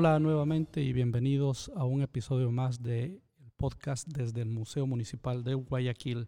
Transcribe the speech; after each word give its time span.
Hola 0.00 0.18
nuevamente 0.18 0.82
y 0.82 0.94
bienvenidos 0.94 1.70
a 1.76 1.84
un 1.84 2.00
episodio 2.00 2.50
más 2.50 2.82
del 2.82 3.20
podcast 3.58 4.08
desde 4.08 4.40
el 4.40 4.48
Museo 4.48 4.86
Municipal 4.86 5.44
de 5.44 5.52
Guayaquil. 5.52 6.26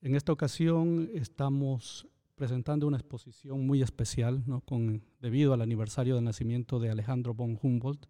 En 0.00 0.14
esta 0.14 0.32
ocasión 0.32 1.10
estamos 1.12 2.08
presentando 2.36 2.86
una 2.86 2.96
exposición 2.96 3.66
muy 3.66 3.82
especial 3.82 4.44
¿no? 4.46 4.62
Con, 4.62 5.04
debido 5.20 5.52
al 5.52 5.60
aniversario 5.60 6.14
del 6.14 6.24
nacimiento 6.24 6.80
de 6.80 6.88
Alejandro 6.88 7.34
von 7.34 7.58
Humboldt 7.60 8.06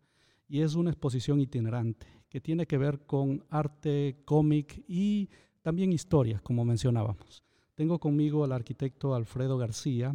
y 0.46 0.61
es 0.61 0.77
una 0.77 0.91
exposición 0.91 1.41
itinerante 1.41 2.07
que 2.29 2.41
tiene 2.41 2.68
que 2.68 2.79
ver 2.79 3.07
con 3.07 3.45
arte, 3.50 4.23
cómic 4.25 4.84
y 4.87 5.30
también 5.62 5.92
historia, 5.92 6.39
como 6.45 6.64
mencionábamos. 6.64 7.42
Tengo 7.75 7.98
conmigo 7.98 8.45
al 8.45 8.53
arquitecto 8.53 9.16
Alfredo 9.16 9.59
García, 9.59 10.14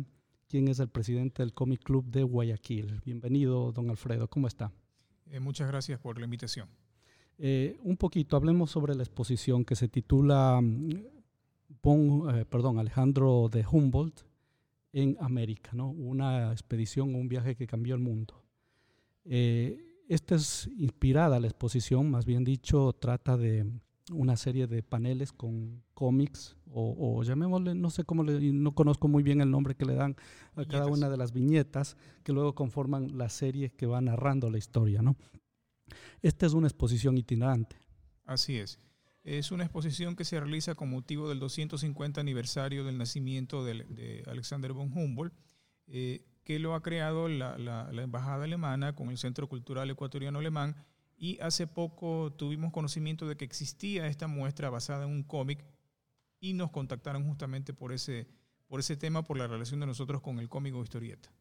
quien 0.52 0.68
es 0.68 0.80
el 0.80 0.90
presidente 0.90 1.44
del 1.44 1.54
Comic 1.54 1.82
Club 1.82 2.12
de 2.12 2.24
Guayaquil. 2.24 3.00
Bienvenido, 3.06 3.72
don 3.72 3.90
Alfredo, 3.90 4.28
¿cómo 4.28 4.48
está? 4.48 4.70
Eh, 5.28 5.40
muchas 5.40 5.70
gracias 5.70 5.98
por 5.98 6.20
la 6.20 6.26
invitación. 6.26 6.68
Eh, 7.38 7.80
un 7.84 7.96
poquito, 7.96 8.36
hablemos 8.36 8.70
sobre 8.70 8.94
la 8.94 9.02
exposición 9.02 9.64
que 9.64 9.78
se 9.78 9.88
titula 9.88 10.60
bon, 11.82 12.26
mm, 12.26 12.30
eh, 12.32 12.46
perdón, 12.46 12.80
Alejandro 12.80 13.48
de 13.50 13.66
Humboldt 13.66 14.24
en 14.92 15.16
América, 15.22 15.72
¿no? 15.74 15.90
una 15.90 16.52
expedición, 16.52 17.16
un 17.16 17.30
viaje 17.30 17.56
que 17.56 17.66
cambió 17.66 17.96
el 17.96 18.02
mundo. 18.02 18.44
esta 19.24 20.36
es 20.36 20.70
inspirada, 20.76 21.40
la 21.40 21.48
exposición, 21.48 22.12
más 22.12 22.26
bien 22.26 22.44
dicho, 22.44 22.92
trata 22.92 23.38
de 23.38 23.72
una 24.12 24.36
serie 24.36 24.68
de 24.68 24.84
paneles 24.84 25.32
con 25.32 25.84
cómics 25.94 26.58
o, 26.74 27.22
llamémosle, 27.24 27.76
no 27.76 27.90
sé 27.90 28.06
cómo, 28.06 28.24
le, 28.24 28.40
no 28.54 28.74
conozco 28.74 29.08
muy 29.08 29.24
bien 29.24 29.42
el 29.42 29.52
nombre 29.52 29.76
que 29.76 29.86
le 29.86 29.94
dan 29.94 30.16
a 30.56 30.64
cada 30.66 30.88
una 30.88 31.10
de 31.10 31.18
las 31.18 31.34
viñetas 31.34 31.98
que 32.24 32.32
luego 32.32 32.56
conforman 32.56 33.18
la 33.18 33.30
serie 33.30 33.72
que 33.72 33.86
va 33.86 34.00
narrando 34.00 34.50
la 34.50 34.58
historia, 34.58 35.02
¿no? 35.02 35.18
Esta 36.22 36.46
es 36.46 36.54
una 36.54 36.68
exposición 36.68 37.18
itinerante. 37.18 37.76
Así 38.26 38.58
es. 38.58 38.80
Es 39.24 39.52
una 39.52 39.66
exposición 39.66 40.16
que 40.16 40.24
se 40.24 40.40
realiza 40.40 40.76
con 40.76 40.90
motivo 40.90 41.28
del 41.28 41.40
250 41.40 42.22
aniversario 42.22 42.86
del 42.86 42.98
nacimiento 42.98 43.66
de, 43.66 44.24
Alexander 44.28 44.72
von 44.72 44.92
Humboldt, 44.94 45.34
eh, 45.88 46.26
que 46.44 46.58
lo 46.58 46.74
ha 46.74 46.82
creado 46.82 47.28
la, 47.28 47.58
la 47.58 48.02
Embajada 48.02 48.46
Alemana 48.46 48.96
con 48.96 49.10
el 49.10 49.18
Centro 49.18 49.50
Cultural 49.50 49.90
Ecuatoriano 49.90 50.40
Alemán 50.40 50.76
y 51.22 51.38
hace 51.40 51.68
poco 51.68 52.34
tuvimos 52.34 52.72
conocimiento 52.72 53.28
de 53.28 53.38
que 53.38 53.46
existía 53.46 54.08
esta 54.08 54.26
muestra 54.26 54.72
basada 54.72 55.06
en 55.06 55.12
un 55.12 55.22
cómic 55.22 55.64
y 56.40 56.54
nos 56.54 56.72
contactaron 56.72 57.24
justamente 57.28 57.76
por 57.76 57.94
ese, 57.94 58.28
por 58.66 58.80
ese 58.80 58.98
tema, 58.98 59.22
por 59.22 59.38
la 59.38 59.46
relación 59.46 59.80
de 59.80 59.86
nosotros 59.86 60.20
con 60.20 60.40
el 60.40 60.50
cómic 60.50 60.74
o 60.74 60.82
historieta. 60.82 61.32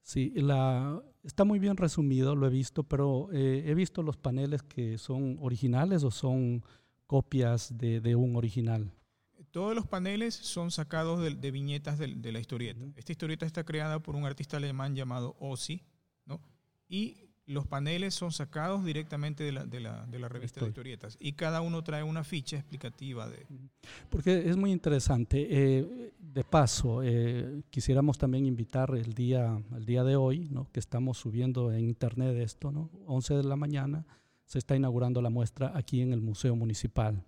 Sí, 0.00 0.32
la, 0.34 1.02
está 1.24 1.44
muy 1.44 1.58
bien 1.58 1.76
resumido, 1.76 2.34
lo 2.34 2.46
he 2.46 2.50
visto, 2.50 2.84
pero 2.84 3.28
eh, 3.34 3.64
he 3.66 3.74
visto 3.74 4.02
los 4.02 4.16
paneles 4.16 4.62
que 4.62 4.96
son 4.96 5.36
originales 5.42 6.04
o 6.04 6.10
son 6.10 6.64
copias 7.06 7.76
de, 7.76 8.16
un 8.16 8.34
original. 8.34 8.90
Todos 9.50 9.74
los 9.74 9.86
paneles 9.86 10.34
son 10.34 10.70
sacados 10.70 11.20
de, 11.20 11.50
viñetas 11.50 11.98
de, 11.98 12.32
la 12.32 12.40
historieta. 12.40 12.80
Esta 12.96 13.12
historieta 13.12 13.44
está 13.44 13.62
creada 13.64 14.02
por 14.02 14.16
un 14.16 14.24
artista 14.24 14.56
alemán 14.56 14.96
llamado 14.96 15.36
Ossi, 15.38 15.82
¿no? 16.24 16.40
Y 16.88 17.21
los 17.46 17.66
paneles 17.66 18.14
son 18.14 18.32
sacados 18.32 18.84
directamente 18.84 19.42
de 19.42 19.52
la, 19.52 19.66
de 19.66 19.80
la, 19.80 20.06
de 20.06 20.18
la 20.18 20.28
revista 20.28 20.60
de 20.60 20.68
historietas 20.68 21.16
y 21.18 21.32
cada 21.32 21.60
uno 21.60 21.82
trae 21.82 22.02
una 22.02 22.24
ficha 22.24 22.56
explicativa 22.56 23.28
de... 23.28 23.46
Porque 24.08 24.48
es 24.48 24.56
muy 24.56 24.70
interesante. 24.70 25.46
Eh, 25.50 26.12
de 26.18 26.44
paso, 26.44 27.02
eh, 27.02 27.62
quisiéramos 27.70 28.16
también 28.16 28.46
invitar 28.46 28.94
el 28.94 29.12
día, 29.12 29.60
el 29.76 29.84
día 29.84 30.04
de 30.04 30.16
hoy, 30.16 30.48
¿no? 30.50 30.70
que 30.72 30.80
estamos 30.80 31.18
subiendo 31.18 31.72
en 31.72 31.80
internet 31.80 32.36
esto, 32.36 32.70
¿no? 32.70 32.90
11 33.06 33.34
de 33.34 33.44
la 33.44 33.56
mañana, 33.56 34.06
se 34.44 34.58
está 34.58 34.76
inaugurando 34.76 35.20
la 35.20 35.30
muestra 35.30 35.72
aquí 35.74 36.00
en 36.00 36.12
el 36.12 36.20
Museo 36.20 36.54
Municipal. 36.54 37.24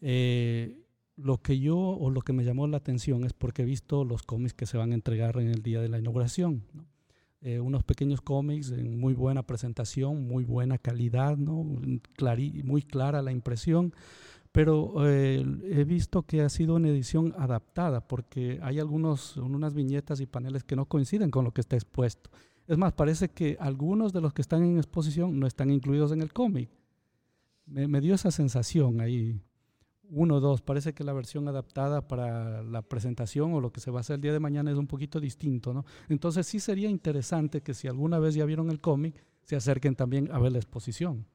Eh, 0.00 0.78
lo 1.16 1.38
que 1.38 1.58
yo 1.58 1.78
o 1.78 2.10
lo 2.10 2.22
que 2.22 2.32
me 2.32 2.44
llamó 2.44 2.66
la 2.66 2.78
atención 2.78 3.24
es 3.24 3.32
porque 3.32 3.62
he 3.62 3.66
visto 3.66 4.04
los 4.04 4.22
cómics 4.22 4.54
que 4.54 4.66
se 4.66 4.78
van 4.78 4.92
a 4.92 4.94
entregar 4.94 5.38
en 5.38 5.48
el 5.48 5.62
día 5.62 5.80
de 5.80 5.88
la 5.88 5.98
inauguración. 5.98 6.64
¿no? 6.72 6.84
Eh, 7.42 7.58
unos 7.58 7.82
pequeños 7.84 8.20
cómics 8.20 8.70
en 8.70 9.00
muy 9.00 9.14
buena 9.14 9.42
presentación, 9.42 10.28
muy 10.28 10.44
buena 10.44 10.76
calidad, 10.76 11.38
¿no? 11.38 11.64
muy 12.64 12.82
clara 12.82 13.22
la 13.22 13.32
impresión, 13.32 13.94
pero 14.52 15.08
eh, 15.08 15.42
he 15.64 15.84
visto 15.84 16.24
que 16.24 16.42
ha 16.42 16.50
sido 16.50 16.74
una 16.74 16.90
edición 16.90 17.34
adaptada 17.38 18.06
porque 18.06 18.58
hay 18.62 18.78
algunos, 18.78 19.38
unas 19.38 19.72
viñetas 19.72 20.20
y 20.20 20.26
paneles 20.26 20.64
que 20.64 20.76
no 20.76 20.84
coinciden 20.84 21.30
con 21.30 21.46
lo 21.46 21.52
que 21.52 21.62
está 21.62 21.76
expuesto. 21.76 22.30
Es 22.66 22.76
más, 22.76 22.92
parece 22.92 23.30
que 23.30 23.56
algunos 23.58 24.12
de 24.12 24.20
los 24.20 24.34
que 24.34 24.42
están 24.42 24.62
en 24.62 24.76
exposición 24.76 25.40
no 25.40 25.46
están 25.46 25.70
incluidos 25.70 26.12
en 26.12 26.20
el 26.20 26.34
cómic. 26.34 26.68
Me, 27.64 27.88
me 27.88 28.02
dio 28.02 28.14
esa 28.14 28.30
sensación 28.30 29.00
ahí 29.00 29.40
uno, 30.10 30.40
dos, 30.40 30.60
parece 30.60 30.92
que 30.92 31.04
la 31.04 31.12
versión 31.12 31.46
adaptada 31.48 32.06
para 32.06 32.62
la 32.62 32.82
presentación 32.82 33.54
o 33.54 33.60
lo 33.60 33.72
que 33.72 33.80
se 33.80 33.90
va 33.90 33.98
a 33.98 34.00
hacer 34.00 34.16
el 34.16 34.20
día 34.20 34.32
de 34.32 34.40
mañana 34.40 34.70
es 34.70 34.76
un 34.76 34.86
poquito 34.86 35.20
distinto, 35.20 35.72
¿no? 35.72 35.84
Entonces 36.08 36.46
sí 36.46 36.60
sería 36.60 36.88
interesante 36.88 37.62
que 37.62 37.74
si 37.74 37.88
alguna 37.88 38.18
vez 38.18 38.34
ya 38.34 38.44
vieron 38.44 38.70
el 38.70 38.80
cómic, 38.80 39.24
se 39.42 39.56
acerquen 39.56 39.94
también 39.94 40.30
a 40.32 40.38
ver 40.38 40.52
la 40.52 40.58
exposición. 40.58 41.26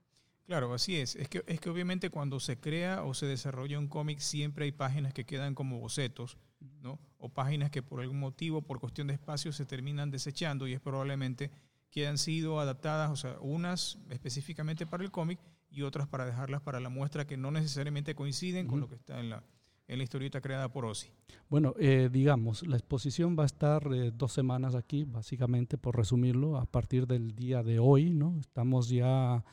Claro, 0.46 0.74
así 0.74 0.98
es. 0.98 1.16
Es 1.16 1.28
que, 1.28 1.44
es 1.48 1.60
que 1.60 1.70
obviamente 1.70 2.10
cuando 2.10 2.40
se 2.40 2.60
crea 2.60 3.04
o 3.04 3.14
se 3.14 3.26
desarrolla 3.26 3.80
un 3.80 3.88
cómic 3.88 4.20
siempre 4.20 4.66
hay 4.66 4.72
páginas 4.72 5.14
que 5.14 5.26
quedan 5.26 5.56
como 5.56 5.80
bocetos, 5.80 6.38
¿no? 6.82 7.00
O 7.18 7.30
páginas 7.30 7.72
que 7.72 7.82
por 7.82 8.02
algún 8.02 8.20
motivo, 8.20 8.62
por 8.62 8.80
cuestión 8.80 9.08
de 9.08 9.14
espacio, 9.14 9.52
se 9.52 9.66
terminan 9.66 10.12
desechando 10.12 10.68
y 10.68 10.74
es 10.74 10.82
probablemente 10.82 11.50
que 11.90 12.08
han 12.08 12.18
sido 12.18 12.60
adaptadas, 12.60 13.10
o 13.10 13.16
sea, 13.16 13.38
unas 13.40 13.98
específicamente 14.10 14.86
para 14.86 15.04
el 15.04 15.12
cómic 15.12 15.40
y 15.76 15.82
otras 15.82 16.08
para 16.08 16.26
dejarlas 16.26 16.62
para 16.62 16.80
la 16.80 16.90
muestra 16.90 17.28
que 17.28 17.38
no 17.38 17.52
necesariamente 17.52 18.16
coinciden 18.16 18.68
con 18.68 18.80
lo 18.80 18.88
que 18.88 18.96
está 18.96 19.20
en 19.20 19.30
la, 19.30 19.44
en 19.88 19.98
la 19.98 20.04
historieta 20.04 20.42
creada 20.42 20.72
por 20.72 20.86
Osi. 20.86 21.10
Bueno, 21.50 21.74
eh, 21.78 22.10
digamos, 22.12 22.66
la 22.66 22.78
exposición 22.78 23.36
va 23.38 23.44
a 23.44 23.46
estar 23.46 23.88
eh, 23.94 24.12
dos 24.14 24.32
semanas 24.32 24.74
aquí, 24.76 25.04
básicamente, 25.04 25.78
por 25.78 25.96
resumirlo, 25.96 26.58
a 26.58 26.66
partir 26.66 27.06
del 27.06 27.36
día 27.36 27.62
de 27.62 27.80
hoy, 27.80 28.10
¿no? 28.10 28.38
Estamos 28.40 28.90
ya 28.90 29.44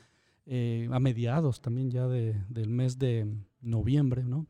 eh, 0.46 0.88
a 0.90 1.00
mediados 1.00 1.60
también 1.60 1.90
ya 1.90 2.06
de, 2.06 2.40
del 2.48 2.70
mes 2.70 2.98
de 2.98 3.26
noviembre, 3.60 4.24
¿no? 4.24 4.46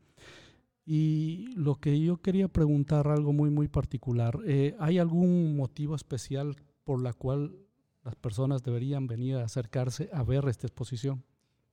Y 0.85 1.47
lo 1.55 1.75
que 1.75 1.99
yo 1.99 2.21
quería 2.21 2.47
preguntar, 2.47 3.07
algo 3.07 3.31
muy, 3.31 3.49
muy 3.49 3.69
particular, 3.69 4.37
¿hay 4.79 4.97
algún 4.99 5.55
motivo 5.55 5.95
especial 5.95 6.57
por 6.83 7.01
la 7.01 7.13
cual 7.13 7.55
las 8.03 8.17
personas 8.17 8.63
deberían 8.63 9.07
venir 9.07 9.37
a 9.37 9.45
acercarse 9.45 10.09
a 10.11 10.23
ver 10.23 10.45
esta 10.49 10.67
exposición? 10.67 11.23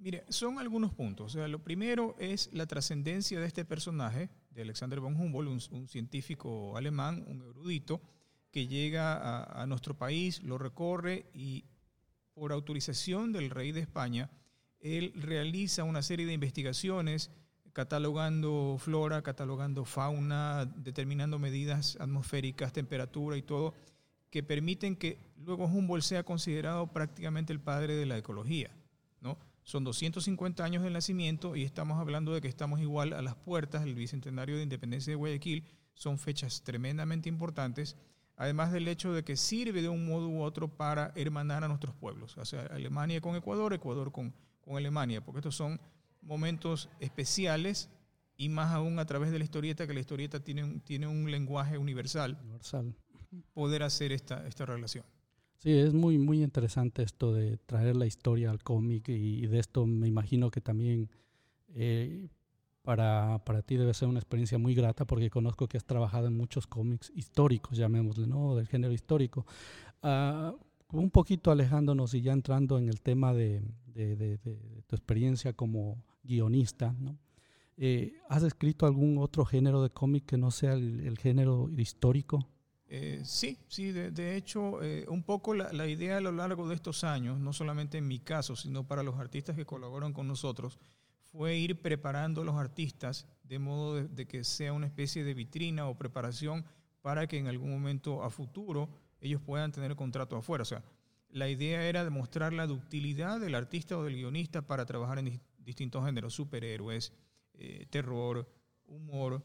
Mire, 0.01 0.25
son 0.31 0.59
algunos 0.59 0.95
puntos. 0.95 1.27
O 1.27 1.29
sea, 1.29 1.47
lo 1.47 1.63
primero 1.63 2.17
es 2.19 2.49
la 2.55 2.67
trascendencia 2.67 3.39
de 3.39 3.47
este 3.47 3.67
personaje, 3.67 4.31
de 4.51 4.63
Alexander 4.63 4.99
von 4.99 5.15
Humboldt, 5.15 5.71
un, 5.71 5.89
científico 5.89 6.75
alemán, 6.79 7.23
un 7.29 7.43
erudito, 7.43 8.01
que 8.51 8.67
llega 8.67 9.45
a, 9.45 9.67
nuestro 9.67 9.97
país, 9.97 10.43
lo 10.43 10.57
recorre 10.57 11.27
y 11.35 11.67
por 12.33 12.51
autorización 12.51 13.31
del 13.31 13.51
rey 13.51 13.73
de 13.73 13.81
España, 13.81 14.31
él 14.81 15.13
realiza 15.15 15.85
una 15.85 16.03
serie 16.03 16.25
de 16.25 16.33
investigaciones 16.33 17.31
catalogando 17.75 18.77
flora, 18.79 19.23
catalogando 19.23 19.85
fauna, 19.85 20.65
determinando 20.65 21.39
medidas 21.39 21.99
atmosféricas, 22.01 22.73
temperatura 22.73 23.37
y 23.37 23.43
todo, 23.43 23.75
que 24.31 24.43
permiten 24.43 24.97
que 24.97 25.19
luego 25.37 25.67
Humboldt 25.67 26.05
sea 26.05 26.25
considerado 26.25 26.87
prácticamente 26.87 27.53
el 27.53 27.61
padre 27.61 27.95
de 27.95 28.07
la 28.07 28.17
ecología, 28.17 28.75
¿no? 29.21 29.39
Son 29.65 29.85
250 29.85 30.65
años 30.65 30.83
del 30.83 30.93
nacimiento 30.93 31.57
y 31.57 31.65
estamos 31.65 31.99
hablando 31.99 32.33
de 32.33 32.41
que 32.41 32.49
estamos 32.49 32.81
igual 32.81 33.13
a 33.13 33.23
las 33.23 33.35
puertas 33.35 33.85
del 33.85 33.95
Bicentenario 33.95 34.57
de 34.57 34.63
Independencia 34.63 35.13
de 35.13 35.17
Guayaquil. 35.17 35.65
Son 35.95 36.19
fechas 36.19 36.63
tremendamente 36.63 37.29
importantes, 37.29 37.97
además 38.37 38.73
del 38.73 38.89
hecho 38.89 39.13
de 39.13 39.23
que 39.23 39.37
sirve 39.37 39.83
de 39.83 39.89
un 39.89 40.07
modo 40.07 40.29
u 40.29 40.43
otro 40.43 40.69
para 40.69 41.13
hermanar 41.15 41.63
a 41.63 41.69
nuestros 41.69 41.95
pueblos, 41.95 42.37
o 42.39 42.45
sea, 42.45 42.63
Alemania 42.67 43.21
con 43.21 43.37
Ecuador, 43.37 43.75
Ecuador 43.75 44.11
con, 44.13 44.35
con 44.61 44.77
Alemania, 44.77 45.23
porque 45.23 45.41
estos 45.41 45.57
son 45.57 45.81
momentos 46.23 46.89
especiales 47.01 47.91
y 48.37 48.49
más 48.49 48.73
aún 48.73 48.99
a 48.99 49.05
través 49.05 49.31
de 49.31 49.39
la 49.39 49.45
historieta, 49.45 49.87
que 49.87 49.93
la 49.93 50.01
historieta 50.01 50.43
tiene 50.43 50.65
un, 50.65 50.81
tiene 50.81 51.07
un 51.07 51.31
lenguaje 51.31 51.77
universal, 51.77 52.39
universal. 52.43 52.95
poder 53.53 53.83
hacer 53.83 54.13
esta, 54.13 54.47
esta 54.47 54.65
relación. 54.65 55.05
Sí, 55.61 55.73
es 55.73 55.93
muy, 55.93 56.17
muy 56.17 56.43
interesante 56.43 57.03
esto 57.03 57.35
de 57.35 57.59
traer 57.59 57.95
la 57.95 58.07
historia 58.07 58.51
al 58.51 58.63
cómic 58.63 59.11
y, 59.11 59.47
de 59.47 59.59
esto 59.59 59.85
me 59.85 60.09
imagino 60.09 60.51
que 60.51 60.63
también 60.63 61.11
eh, 61.75 62.31
para, 62.81 63.43
para, 63.45 63.61
ti 63.61 63.77
debe 63.77 63.93
ser 63.93 64.09
una 64.09 64.21
experiencia 64.21 64.57
muy 64.57 64.75
grata 64.75 65.05
porque 65.05 65.29
conozco 65.29 65.69
que 65.69 65.77
has 65.77 65.85
trabajado 65.85 66.29
en 66.29 66.37
muchos 66.37 66.67
cómics 66.67 67.13
históricos, 67.15 67.77
llamémosle, 67.77 68.27
¿no? 68.27 68.57
Del 68.57 68.69
género 68.69 68.95
histórico. 68.95 69.45
Uh, 70.03 70.57
un 70.97 71.11
poquito 71.11 71.51
alejándonos 71.51 72.15
y 72.15 72.23
ya 72.23 72.33
entrando 72.33 72.79
en 72.79 72.89
el 72.89 73.03
tema 73.03 73.35
de, 73.35 73.61
de, 73.93 74.39
tu 74.87 74.97
experiencia 74.97 75.53
como 75.53 76.03
guionista, 76.23 76.95
¿no? 76.99 77.19
Eh, 77.77 78.15
¿Has 78.31 78.45
escrito 78.45 78.87
algún 78.87 79.19
otro 79.19 79.45
género 79.45 79.83
de 79.83 79.91
cómic 79.91 80.25
que 80.25 80.39
no 80.39 80.51
sea 80.51 80.73
el 80.73 81.19
género 81.19 81.69
histórico? 81.77 82.49
Eh, 82.93 83.23
sí, 83.25 83.57
sí, 83.69 83.93
de, 83.93 84.37
hecho, 84.37 84.83
eh, 84.83 85.05
un 85.09 85.23
poco 85.23 85.55
la, 85.55 85.87
idea 85.87 86.17
a 86.17 86.21
lo 86.21 86.33
largo 86.33 86.69
de 86.69 86.75
estos 86.75 87.05
años, 87.05 87.39
no 87.39 87.53
solamente 87.53 87.99
en 87.99 88.09
mi 88.09 88.19
caso, 88.19 88.57
sino 88.57 88.85
para 88.85 89.05
los 89.05 89.17
artistas 89.21 89.55
que 89.55 89.65
colaboran 89.65 90.13
con 90.13 90.27
nosotros, 90.27 90.77
fue 91.23 91.57
ir 91.57 91.81
preparando 91.81 92.43
a 92.43 92.45
los 92.45 92.57
artistas 92.57 93.29
de 93.45 93.61
modo 93.61 94.03
de, 94.03 94.27
que 94.27 94.43
sea 94.43 94.73
una 94.73 94.89
especie 94.89 95.23
de 95.23 95.35
vitrina 95.35 95.87
o 95.87 95.97
preparación 95.97 96.65
para 97.01 97.29
que 97.29 97.39
en 97.39 97.47
algún 97.47 97.71
momento 97.71 98.25
a 98.25 98.31
futuro 98.31 98.89
ellos 99.21 99.41
puedan 99.41 99.71
tener 99.71 99.95
contrato 99.95 100.37
afuera. 100.37 100.63
O 100.63 100.67
sea, 100.67 100.83
la 101.29 101.49
idea 101.49 101.85
era 101.85 102.03
demostrar 102.03 102.53
la 102.53 102.67
ductilidad 102.67 103.39
del 103.39 103.55
artista 103.55 103.97
o 103.97 104.03
del 104.03 104.17
guionista 104.17 104.63
para 104.63 104.85
trabajar 104.85 105.21
en 105.21 105.41
distintos 105.59 106.05
géneros, 106.05 106.35
superhéroes, 106.35 107.13
eh, 107.55 107.87
terror, 107.89 108.49
humor 108.91 109.43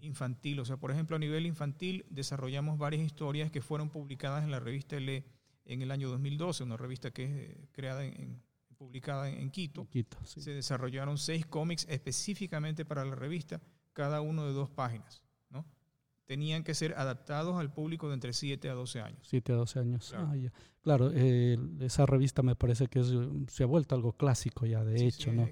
infantil. 0.00 0.60
O 0.60 0.64
sea, 0.64 0.76
por 0.76 0.90
ejemplo, 0.90 1.16
a 1.16 1.18
nivel 1.18 1.46
infantil 1.46 2.06
desarrollamos 2.10 2.78
varias 2.78 3.02
historias 3.02 3.50
que 3.50 3.62
fueron 3.62 3.90
publicadas 3.90 4.44
en 4.44 4.50
la 4.50 4.60
revista 4.60 4.96
L 4.96 5.24
en 5.66 5.82
el 5.82 5.90
año 5.90 6.08
2012, 6.08 6.64
una 6.64 6.76
revista 6.76 7.10
que 7.10 7.24
es 7.24 7.30
eh, 7.30 7.68
creada 7.72 8.04
en, 8.04 8.40
publicada 8.76 9.28
en, 9.28 9.50
Quito. 9.50 9.86
Se 10.24 10.52
desarrollaron 10.52 11.18
seis 11.18 11.46
cómics 11.46 11.86
específicamente 11.88 12.84
para 12.84 13.04
la 13.04 13.14
revista, 13.14 13.60
cada 13.92 14.20
uno 14.20 14.46
de 14.46 14.52
dos 14.52 14.70
páginas. 14.70 15.22
¿no? 15.50 15.66
Tenían 16.26 16.62
que 16.62 16.74
ser 16.74 16.94
adaptados 16.94 17.56
al 17.56 17.72
público 17.72 18.08
de 18.08 18.14
entre 18.14 18.32
7 18.32 18.68
a 18.68 18.74
12 18.74 19.00
años. 19.00 19.18
7 19.22 19.52
a 19.52 19.56
12 19.56 19.78
años. 19.80 20.14
Claro, 20.82 21.06
ah, 21.06 21.12
eh, 21.14 21.58
esa 21.80 22.06
revista 22.06 22.42
me 22.42 22.54
parece 22.54 22.86
que 22.86 23.02
se 23.48 23.62
ha 23.62 23.66
vuelto 23.66 23.94
algo 23.94 24.12
clásico 24.12 24.66
ya, 24.66 24.84
de 24.84 25.06
hecho. 25.06 25.32
¿no? 25.32 25.48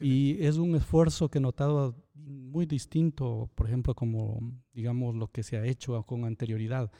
Y 0.00 0.44
es 0.44 0.56
un 0.56 0.74
esfuerzo 0.74 1.30
que 1.30 1.38
he 1.38 1.40
notado 1.40 2.03
muy 2.14 2.66
distinto, 2.66 3.50
por 3.54 3.66
ejemplo, 3.66 3.94
como 3.94 4.40
digamos 4.72 5.14
lo 5.14 5.28
que 5.28 5.42
se 5.42 5.56
ha 5.56 5.66
hecho 5.66 6.02
con 6.04 6.24
anterioridad. 6.24 6.90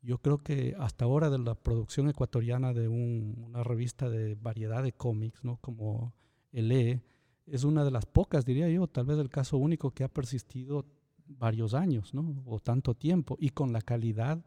Yo 0.00 0.18
creo 0.18 0.38
que 0.38 0.74
hasta 0.78 1.04
ahora 1.04 1.30
de 1.30 1.38
la 1.38 1.54
producción 1.54 2.08
ecuatoriana 2.08 2.72
de 2.72 2.88
una 2.88 3.62
revista 3.62 4.08
de 4.08 4.34
variedad 4.34 4.82
de 4.82 4.92
cómics, 4.92 5.44
¿no? 5.44 5.58
como 5.58 6.14
el 6.50 6.72
E, 6.72 7.02
es 7.46 7.64
una 7.64 7.84
de 7.84 7.90
las 7.90 8.06
pocas, 8.06 8.44
diría 8.44 8.68
yo, 8.68 8.86
tal 8.86 9.06
vez 9.06 9.18
el 9.18 9.28
caso 9.28 9.56
único 9.58 9.92
que 9.92 10.04
ha 10.04 10.08
persistido 10.08 10.86
varios 11.26 11.74
años, 11.74 12.14
¿no? 12.14 12.42
O 12.46 12.60
tanto 12.60 12.94
tiempo 12.94 13.36
y 13.40 13.50
con 13.50 13.72
la 13.72 13.80
calidad 13.80 14.44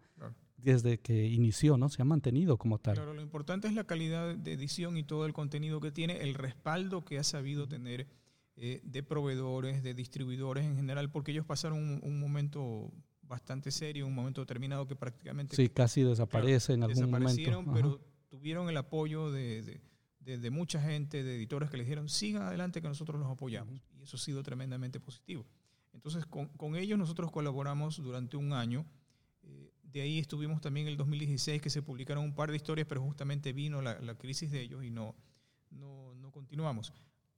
desde 0.57 0.99
que 0.99 1.27
inició, 1.27 1.77
¿no? 1.77 1.89
Se 1.89 2.01
ha 2.01 2.05
mantenido 2.05 2.57
como 2.57 2.79
tal. 2.79 2.95
Claro, 2.95 3.13
lo 3.13 3.21
importante 3.21 3.67
es 3.67 3.73
la 3.73 3.83
calidad 3.83 4.35
de 4.35 4.53
edición 4.53 4.97
y 4.97 5.03
todo 5.03 5.25
el 5.25 5.33
contenido 5.33 5.79
que 5.79 5.91
tiene, 5.91 6.21
el 6.21 6.33
respaldo 6.33 7.05
que 7.05 7.19
ha 7.19 7.23
sabido 7.23 7.67
tener 7.67 8.07
eh, 8.57 8.79
de 8.83 9.03
proveedores, 9.03 9.83
de 9.83 9.93
distribuidores 9.93 10.63
en 10.63 10.77
general, 10.77 11.11
porque 11.11 11.31
ellos 11.31 11.45
pasaron 11.45 11.99
un, 12.01 12.19
momento 12.21 12.89
bastante 13.21 13.69
serio, 13.69 14.07
un 14.07 14.15
momento 14.15 14.39
determinado 14.39 14.87
que 14.87 14.95
prácticamente... 14.95 15.57
Sí, 15.57 15.67
casi 15.67 16.03
desaparece 16.03 16.71
en 16.73 16.83
algún 16.83 16.95
desaparecieron, 16.95 17.73
pero 17.73 17.99
tuvieron 18.29 18.69
el 18.69 18.77
apoyo 18.77 19.29
de, 19.29 19.81
de, 20.21 20.49
mucha 20.51 20.81
gente, 20.81 21.21
de 21.21 21.35
editores 21.35 21.69
que 21.69 21.75
les 21.75 21.85
dijeron, 21.85 22.07
sigan 22.07 22.43
adelante 22.43 22.81
que 22.81 22.87
nosotros 22.87 23.19
los 23.19 23.29
apoyamos. 23.29 23.81
Y 23.93 24.03
eso 24.03 24.15
ha 24.15 24.19
sido 24.19 24.41
tremendamente 24.41 25.01
positivo. 25.01 25.45
Entonces, 25.91 26.25
con, 26.25 26.47
con 26.49 26.77
ellos 26.77 26.97
nosotros 26.97 27.31
colaboramos 27.31 28.01
durante 28.01 28.37
un 28.37 28.53
año. 28.53 28.85
Eh, 29.43 29.73
de 29.83 30.01
ahí 30.01 30.19
estuvimos 30.19 30.61
también 30.61 30.87
en 30.87 30.93
el 30.93 30.97
2016 30.97 31.61
que 31.61 31.69
se 31.69 31.81
publicaron 31.81 32.23
un 32.23 32.35
par 32.35 32.51
de 32.51 32.55
historias, 32.55 32.87
pero 32.87 33.01
justamente 33.01 33.51
vino 33.51 33.81
la, 33.81 33.99
la 33.99 34.17
crisis 34.17 34.49
de 34.49 34.61
ellos 34.61 34.81
y 34.85 34.91
no, 34.91 35.13
no, 35.71 36.15
no 36.15 36.31
continuamos. 36.31 36.93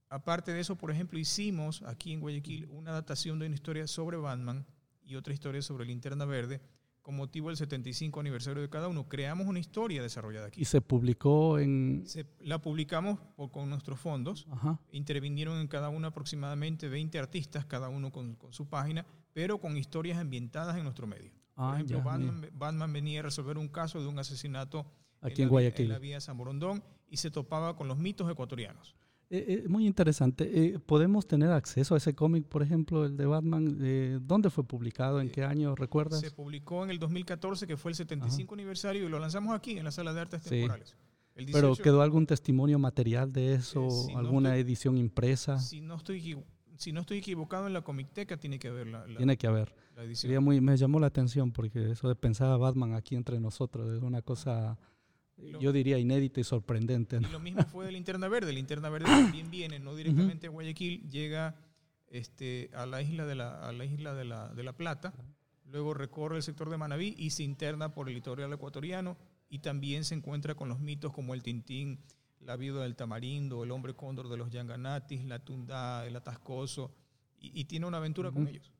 Aparte 0.10 0.54
de 0.54 0.60
eso, 0.60 0.78
por 0.78 0.92
ejemplo, 0.92 1.20
hicimos 1.20 1.82
aquí 1.84 2.14
en 2.14 2.20
Guayaquil 2.20 2.68
una 2.72 2.92
adaptación 2.92 3.40
de 3.40 3.48
una 3.48 3.56
historia 3.56 3.88
sobre 3.88 4.18
Batman 4.18 4.66
y 5.04 5.16
otra 5.16 5.34
historia 5.34 5.62
sobre 5.62 5.86
Linterna 5.86 6.26
Verde 6.26 6.62
con 7.08 7.16
motivo 7.16 7.48
del 7.48 7.56
75 7.56 8.20
aniversario 8.20 8.62
de 8.62 8.70
cada 8.70 8.90
uno. 8.90 9.08
Creamos 9.08 9.48
una 9.48 9.60
historia 9.60 10.02
desarrollada 10.02 10.48
aquí. 10.48 10.62
¿Y 10.62 10.66
se 10.66 10.82
publicó 10.82 11.58
en...? 11.58 12.04
la 12.42 12.60
publicamos 12.62 13.18
con 13.54 13.70
nuestros 13.70 13.98
fondos. 13.98 14.46
Intervinieron 14.92 15.58
en 15.62 15.70
cada 15.70 15.88
uno 15.88 16.08
aproximadamente 16.08 16.90
20 16.90 17.18
artistas, 17.18 17.66
cada 17.66 17.88
uno 17.88 18.12
con, 18.12 18.38
su 18.50 18.68
página, 18.68 19.06
pero 19.32 19.58
con 19.58 19.78
historias 19.78 20.18
ambientadas 20.18 20.76
en 20.76 20.84
nuestro 20.84 21.08
medio. 21.08 21.32
por 21.56 21.64
ah, 21.64 21.72
ejemplo, 21.76 22.04
Batman, 22.04 22.92
venía 22.92 23.22
a 23.22 23.24
resolver 23.24 23.58
un 23.58 23.70
caso 23.70 24.02
de 24.02 24.08
un 24.08 24.20
asesinato 24.20 24.86
aquí 25.22 25.44
en, 25.44 25.48
Guayaquil. 25.48 25.86
en 25.86 25.92
la 25.94 26.00
vía 26.00 26.20
San 26.20 26.38
Borondón 26.38 26.84
y 27.08 27.16
se 27.16 27.32
topaba 27.32 27.78
con 27.78 27.88
los 27.88 27.98
mitos 27.98 28.30
ecuatorianos. 28.30 28.98
Eh, 29.30 29.64
eh, 29.66 29.68
muy 29.68 29.86
interesante. 29.86 30.50
Eh, 30.54 30.80
¿Podemos 30.80 31.28
tener 31.28 31.52
acceso 31.52 31.96
a 31.96 31.98
ese 31.98 32.16
cómic, 32.16 32.46
por 32.46 32.64
ejemplo, 32.64 33.06
el 33.06 33.18
de 33.18 33.26
Batman? 33.26 33.78
Eh, 33.82 34.20
¿Dónde 34.22 34.50
fue 34.50 34.64
publicado? 34.64 35.20
¿En 35.20 35.30
qué 35.30 35.44
año? 35.44 35.76
¿Recuerdas? 35.76 36.22
Se 36.22 36.32
publicó 36.32 36.84
en 36.86 36.92
el 36.92 37.00
2014, 37.00 37.68
que 37.68 37.76
fue 37.76 37.92
el 37.92 37.96
75 37.96 38.54
aniversario, 38.54 39.06
y 39.06 39.10
lo 39.10 39.20
lanzamos 39.20 39.54
aquí, 39.54 39.78
en 39.78 39.84
la 39.84 39.92
Sala 39.92 40.14
de 40.14 40.22
Artes 40.22 40.44
Temporales. 40.44 40.96
¿Pero 41.36 41.76
quedó 41.76 42.02
algún 42.02 42.26
testimonio 42.26 42.80
material 42.80 43.32
de 43.32 43.54
eso? 43.56 43.88
¿Alguna 44.16 44.56
edición 44.56 44.98
impresa? 44.98 45.60
Si 45.60 45.82
no 45.82 45.96
estoy 45.96 46.38
si 46.78 46.92
no 46.92 47.02
estoy 47.02 47.18
equivocado 47.18 47.66
en 47.66 47.74
la 47.74 47.82
Comicteca 47.82 48.38
tiene 48.38 48.60
que 48.60 48.68
haber 48.68 48.86
la, 48.86 49.04
tiene 49.06 49.36
que 49.36 49.48
haber 49.48 49.74
muy, 50.40 50.62
me 50.62 50.78
llamó 50.78 51.00
la 51.00 51.08
atención 51.08 51.52
porque 51.52 51.92
eso 51.92 52.08
de 52.08 52.16
pensar 52.16 52.52
a 52.52 52.58
Batman 52.58 52.94
aquí 52.94 53.16
entre 53.16 53.40
nosotros 53.40 53.90
es 53.98 54.04
una 54.04 54.22
cosa 54.22 54.78
yo 55.60 55.72
diría 55.72 55.98
inédito 55.98 56.40
y 56.40 56.44
sorprendente. 56.44 57.18
Y 57.18 57.32
lo 57.32 57.40
mismo 57.40 57.64
fue 57.66 57.86
de 57.86 57.92
Linterna 57.92 58.28
Verde. 58.28 58.52
Linterna 58.54 58.90
Verde 58.90 59.06
también 59.08 59.50
viene, 59.52 59.80
no 59.80 59.96
directamente 59.96 60.48
a 60.48 60.50
Guayaquil, 60.50 61.10
llega 61.10 61.56
este, 62.10 62.70
a 62.74 62.86
la 62.86 63.02
isla, 63.02 63.26
de 63.26 63.36
la, 63.36 63.68
a 63.68 63.72
la, 63.72 63.86
isla 63.86 64.14
de, 64.14 64.26
la, 64.26 64.50
de 64.50 64.64
la 64.64 64.74
Plata, 64.74 65.14
luego 65.66 65.94
recorre 65.94 66.38
el 66.38 66.44
sector 66.44 66.70
de 66.70 66.78
Manabí 66.78 67.16
y 67.18 67.32
se 67.32 67.44
interna 67.44 67.94
por 67.94 68.08
el 68.08 68.16
litoral 68.16 68.52
ecuatoriano 68.54 69.18
y 69.50 69.60
también 69.60 70.04
se 70.04 70.16
encuentra 70.16 70.56
con 70.56 70.70
los 70.70 70.80
mitos 70.80 71.14
como 71.14 71.34
el 71.34 71.44
Tintín, 71.44 72.00
la 72.40 72.56
viuda 72.56 72.84
del 72.84 72.96
tamarindo, 72.96 73.64
el 73.64 73.72
hombre 73.72 73.94
cóndor 73.94 74.30
de 74.30 74.38
los 74.38 74.50
Yanganatis, 74.50 75.26
la 75.26 75.40
tunda, 75.40 76.06
el 76.06 76.16
atascoso, 76.16 76.92
y, 77.40 77.66
tiene 77.66 77.86
una 77.86 77.98
aventura 77.98 78.32
con 78.32 78.48
ellos. 78.48 78.72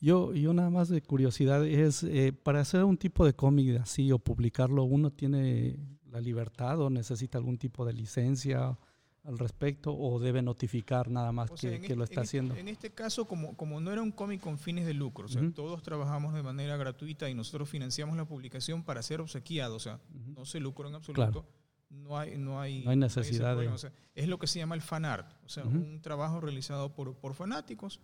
Yo, 0.00 0.32
yo 0.32 0.54
nada 0.54 0.70
más 0.70 0.88
de 0.88 1.02
curiosidad 1.02 1.66
es, 1.66 2.02
eh, 2.02 2.32
para 2.32 2.60
hacer 2.60 2.84
un 2.84 2.96
tipo 2.96 3.26
de 3.26 3.34
cómic 3.34 3.80
así 3.80 4.10
o 4.12 4.18
publicarlo, 4.18 4.84
uno 4.84 5.10
tiene 5.10 5.76
la 6.10 6.20
libertad 6.20 6.80
o 6.80 6.90
necesita 6.90 7.38
algún 7.38 7.58
tipo 7.58 7.84
de 7.84 7.92
licencia 7.92 8.76
al 9.24 9.38
respecto 9.38 9.94
o 9.94 10.18
debe 10.18 10.40
notificar 10.40 11.10
nada 11.10 11.32
más 11.32 11.50
que, 11.50 11.94
lo 11.94 12.04
está 12.04 12.22
haciendo? 12.22 12.54
en 12.54 12.68
este 12.68 12.90
caso, 12.90 13.26
como, 13.26 13.56
como 13.56 13.80
no 13.80 13.92
era 13.92 14.00
un 14.00 14.10
cómic 14.10 14.40
con 14.40 14.58
fines 14.58 14.86
de 14.86 14.94
lucro, 14.94 15.28
todos 15.54 15.82
trabajamos 15.82 16.34
de 16.34 16.42
manera 16.42 16.76
gratuita 16.76 17.28
y 17.28 17.34
nosotros 17.34 17.68
financiamos 17.68 18.16
la 18.16 18.24
publicación 18.24 18.82
para 18.82 19.02
ser 19.02 19.20
obsequiado, 19.20 19.76
o 19.76 19.80
sea, 19.80 20.00
no 20.34 20.46
se 20.46 20.60
lucro 20.60 20.88
en 20.88 20.94
absoluto. 20.94 21.46
No 21.90 22.18
hay, 22.18 22.36
no 22.36 22.60
hay, 22.60 22.84
no 22.84 22.90
hay 22.90 22.96
necesidad 22.98 23.56
de... 23.56 23.70
es 24.14 24.28
lo 24.28 24.38
que 24.38 24.46
se 24.46 24.58
llama 24.58 24.74
el 24.74 24.82
fan 24.82 25.06
art, 25.06 25.32
o 25.44 25.48
sea, 25.48 25.64
un 25.64 26.00
trabajo 26.00 26.40
realizado 26.40 26.94
por, 26.94 27.16
por 27.16 27.34
fanáticos 27.34 28.00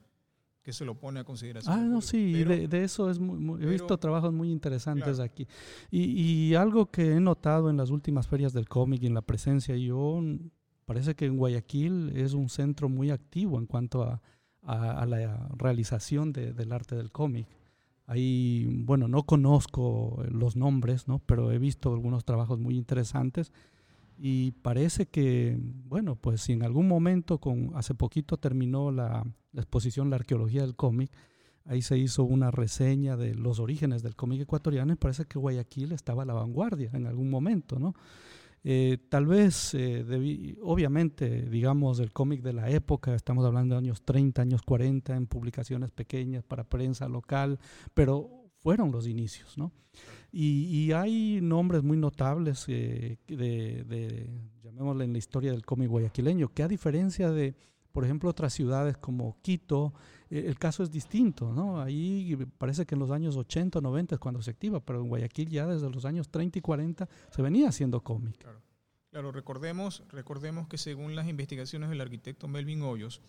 que 0.64 0.72
se 0.72 0.86
lo 0.86 0.98
pone 0.98 1.20
a 1.20 1.24
consideración. 1.24 1.78
Ah, 1.78 1.82
no, 1.82 2.00
sí, 2.00 2.42
de, 2.42 2.82
eso 2.82 3.10
es 3.10 3.18
muy, 3.20 3.62
he 3.62 3.66
visto 3.66 3.98
trabajos 3.98 4.32
muy 4.32 4.50
interesantes 4.50 5.20
aquí. 5.20 5.46
Y, 5.90 6.54
algo 6.54 6.86
que 6.86 7.12
he 7.12 7.20
notado 7.20 7.68
en 7.68 7.76
las 7.76 7.90
últimas 7.90 8.26
ferias 8.26 8.54
del 8.54 8.66
cómic 8.66 9.02
y 9.02 9.06
en 9.06 9.14
la 9.14 9.20
presencia, 9.20 9.76
yo 9.76 10.22
parece 10.86 11.14
que 11.14 11.26
en 11.26 11.36
Guayaquil 11.36 12.16
es 12.16 12.32
un 12.32 12.48
centro 12.48 12.88
muy 12.88 13.10
activo 13.10 13.58
en 13.58 13.66
cuanto 13.66 14.02
a, 14.02 14.22
a, 14.62 15.04
la 15.04 15.48
realización 15.56 16.32
del 16.32 16.72
arte 16.72 16.96
del 16.96 17.12
cómic. 17.12 17.46
Ahí, 18.06 18.66
bueno, 18.84 19.06
no 19.06 19.24
conozco 19.24 20.24
los 20.30 20.56
nombres, 20.56 21.08
¿no? 21.08 21.18
pero 21.20 21.52
he 21.52 21.58
visto 21.58 21.92
algunos 21.92 22.24
trabajos 22.24 22.58
muy 22.58 22.76
interesantes 22.76 23.52
y 24.16 24.52
parece 24.52 25.06
que, 25.06 25.58
bueno, 25.60 26.16
pues 26.16 26.42
si 26.42 26.52
en 26.52 26.62
algún 26.62 26.88
momento, 26.88 27.38
con, 27.38 27.72
hace 27.74 27.94
poquito 27.94 28.36
terminó 28.36 28.90
la, 28.90 29.24
exposición 29.54 30.10
La 30.10 30.16
arqueología 30.16 30.62
del 30.62 30.74
cómic, 30.74 31.10
ahí 31.64 31.82
se 31.82 31.96
hizo 31.96 32.24
una 32.24 32.50
reseña 32.50 33.16
de 33.16 33.34
los 33.34 33.58
orígenes 33.60 34.02
del 34.02 34.16
cómic 34.16 34.40
ecuatoriano 34.42 34.92
y 34.92 34.96
parece 34.96 35.26
que 35.26 35.38
Guayaquil 35.38 35.92
estaba 35.92 36.24
a 36.24 36.26
la 36.26 36.34
vanguardia 36.34 36.90
en 36.92 37.06
algún 37.06 37.30
momento, 37.30 37.78
¿no? 37.78 37.94
Eh, 38.66 38.96
tal 39.10 39.26
vez, 39.26 39.74
eh, 39.74 40.56
obviamente, 40.62 41.42
digamos, 41.50 42.00
el 42.00 42.12
cómic 42.12 42.40
de 42.40 42.54
la 42.54 42.70
época, 42.70 43.14
estamos 43.14 43.44
hablando 43.44 43.74
de 43.74 43.80
años 43.80 44.02
30, 44.02 44.40
años 44.40 44.62
40, 44.62 45.14
en 45.14 45.26
publicaciones 45.26 45.90
pequeñas 45.90 46.44
para 46.44 46.64
prensa 46.64 47.06
local, 47.06 47.58
pero 47.92 48.44
fueron 48.60 48.90
los 48.90 49.06
inicios, 49.06 49.58
¿no? 49.58 49.70
Y, 50.36 50.90
hay 50.90 51.38
nombres 51.40 51.84
muy 51.84 51.96
notables 51.96 52.64
eh, 52.66 53.18
de, 53.28 54.28
llamémosle 54.64 55.04
en 55.04 55.12
la 55.12 55.18
historia 55.18 55.52
del 55.52 55.64
cómic 55.64 55.88
guayaquileño, 55.88 56.52
que 56.52 56.64
a 56.64 56.68
diferencia 56.68 57.30
de, 57.30 57.54
por 57.92 58.04
ejemplo, 58.04 58.30
otras 58.30 58.52
ciudades 58.52 58.96
como 58.96 59.36
Quito, 59.42 59.94
eh, 60.28 60.46
el 60.48 60.58
caso 60.58 60.82
es 60.82 60.90
distinto, 60.90 61.52
¿no? 61.52 61.80
Ahí 61.80 62.36
parece 62.58 62.84
que 62.84 62.96
en 62.96 62.98
los 62.98 63.12
años 63.12 63.36
80, 63.36 63.80
90 63.80 64.16
es 64.16 64.18
cuando 64.18 64.42
se 64.42 64.50
activa, 64.50 64.80
pero 64.80 65.02
en 65.02 65.08
Guayaquil 65.08 65.50
ya 65.50 65.68
desde 65.68 65.88
los 65.88 66.04
años 66.04 66.28
30 66.28 66.58
y 66.58 66.62
40 66.62 67.08
se 67.30 67.40
venía 67.40 67.68
haciendo 67.68 68.02
cómic. 68.02 68.36
Claro. 68.38 68.60
claro, 69.12 69.30
recordemos, 69.30 70.02
recordemos 70.08 70.66
que 70.66 70.78
según 70.78 71.14
las 71.14 71.28
investigaciones 71.28 71.90
del 71.90 72.00
arquitecto 72.00 72.48
Melvin 72.48 72.82
Hoyos, 72.82 73.22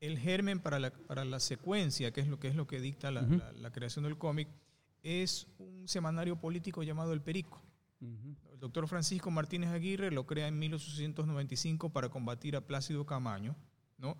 el 0.00 0.16
germen 0.18 0.60
para 0.60 0.78
la, 0.78 0.92
para 0.94 1.26
la 1.26 1.40
secuencia, 1.40 2.10
que 2.10 2.22
es 2.22 2.28
lo 2.28 2.40
que, 2.40 2.48
es 2.48 2.54
lo 2.54 2.66
que 2.66 2.80
dicta 2.80 3.10
la, 3.10 3.20
la 3.54 3.70
creación 3.70 4.06
del 4.06 4.16
cómic, 4.16 4.48
es 5.02 5.46
un 5.58 5.88
semanario 5.88 6.40
político 6.40 6.82
llamado 6.82 7.12
El 7.12 7.22
Perico. 7.22 7.62
El 8.00 8.60
doctor 8.60 8.86
Francisco 8.86 9.30
Martínez 9.30 9.70
Aguirre 9.70 10.10
lo 10.12 10.26
crea 10.26 10.46
en 10.46 10.58
1895 10.58 11.90
para 11.90 12.08
combatir 12.08 12.54
a 12.54 12.66
Plácido 12.66 13.04
Camaño, 13.06 13.56
¿no? 13.96 14.16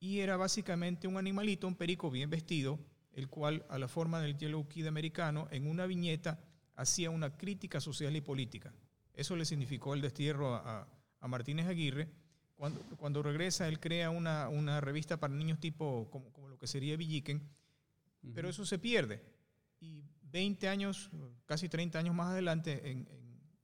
Y 0.00 0.20
era 0.20 0.36
básicamente 0.36 1.08
un 1.08 1.16
animalito, 1.16 1.66
un 1.66 1.74
perico 1.74 2.10
bien 2.10 2.30
vestido, 2.30 2.78
el 3.12 3.28
cual, 3.28 3.66
a 3.68 3.78
la 3.78 3.88
forma 3.88 4.20
del 4.20 4.38
Yellow 4.38 4.66
Kid 4.68 4.86
americano, 4.86 5.48
en 5.50 5.66
una 5.66 5.86
viñeta 5.86 6.38
hacía 6.76 7.10
una 7.10 7.36
crítica 7.36 7.80
social 7.80 8.14
y 8.16 8.20
política. 8.20 8.72
Eso 9.12 9.34
le 9.34 9.44
significó 9.44 9.94
el 9.94 10.00
destierro 10.00 10.54
a, 10.54 10.88
Martínez 11.22 11.66
Aguirre. 11.66 12.08
Cuando, 12.54 12.80
cuando, 12.96 13.22
regresa, 13.22 13.68
él 13.68 13.80
crea 13.80 14.10
una, 14.10 14.80
revista 14.80 15.18
para 15.18 15.34
niños 15.34 15.58
tipo, 15.58 16.08
como, 16.10 16.48
lo 16.48 16.58
que 16.58 16.68
sería 16.68 16.96
Villiquen, 16.96 17.42
pero 18.34 18.48
eso 18.48 18.64
se 18.64 18.78
pierde. 18.78 19.20
Y 20.28 20.32
20 20.32 20.68
años, 20.68 21.10
casi 21.46 21.68
30 21.68 21.98
años 21.98 22.14
más 22.14 22.28
adelante, 22.28 23.06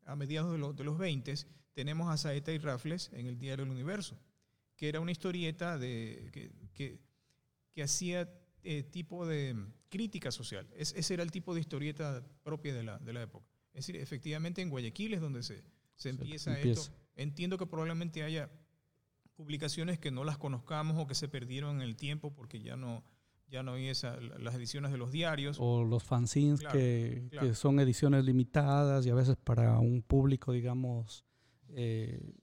a 0.04 0.16
mediados 0.16 0.52
de, 0.52 0.72
de, 0.74 0.84
los 0.84 0.98
20, 0.98 1.34
tenemos 1.72 2.12
a 2.12 2.16
Saeta 2.16 2.52
y 2.52 2.58
Rafles 2.58 3.10
en 3.12 3.26
el 3.26 3.38
Diario 3.38 3.64
del 3.64 3.72
Universo, 3.72 4.18
que 4.76 4.88
era 4.88 5.00
una 5.00 5.12
historieta 5.12 5.78
de, 5.78 6.30
que, 6.72 7.00
que, 7.72 7.82
hacía 7.82 8.32
eh, 8.62 8.82
tipo 8.84 9.26
de 9.26 9.56
crítica 9.88 10.30
social. 10.30 10.68
ese 10.76 11.14
era 11.14 11.22
el 11.22 11.30
tipo 11.30 11.54
de 11.54 11.60
historieta 11.60 12.24
propia 12.42 12.74
de 12.74 12.82
la, 12.82 12.98
de 12.98 13.12
la 13.12 13.22
época. 13.22 13.46
Es 13.72 13.86
decir, 13.86 13.96
efectivamente 13.96 14.62
en 14.62 14.70
Guayaquil 14.70 15.14
es 15.14 15.20
donde 15.20 15.42
se, 15.42 15.64
se, 15.96 16.10
empieza, 16.10 16.58
esto. 16.58 16.92
Entiendo 17.16 17.58
que 17.58 17.66
probablemente 17.66 18.22
haya 18.22 18.50
publicaciones 19.34 19.98
que 19.98 20.12
no 20.12 20.22
las 20.22 20.38
conozcamos 20.38 20.96
o 20.98 21.06
que 21.06 21.16
se 21.16 21.28
perdieron 21.28 21.76
en 21.76 21.82
el 21.82 21.96
tiempo 21.96 22.32
porque 22.32 22.60
ya 22.60 22.76
no, 22.76 23.04
ya 23.54 23.62
no 23.62 23.74
hay 23.74 23.86
esa, 23.86 24.18
las 24.40 24.56
ediciones 24.56 24.90
de 24.90 24.98
los 24.98 25.12
diarios. 25.12 25.58
O 25.60 25.84
los 25.84 26.02
fanzines 26.02 26.60
que, 26.60 27.28
que, 27.30 27.54
son 27.54 27.78
ediciones 27.78 28.24
limitadas 28.24 29.06
y 29.06 29.10
a 29.10 29.14
veces 29.14 29.36
para 29.36 29.78
un 29.78 30.02
público, 30.02 30.50
digamos, 30.50 31.24
eh, 31.68 32.34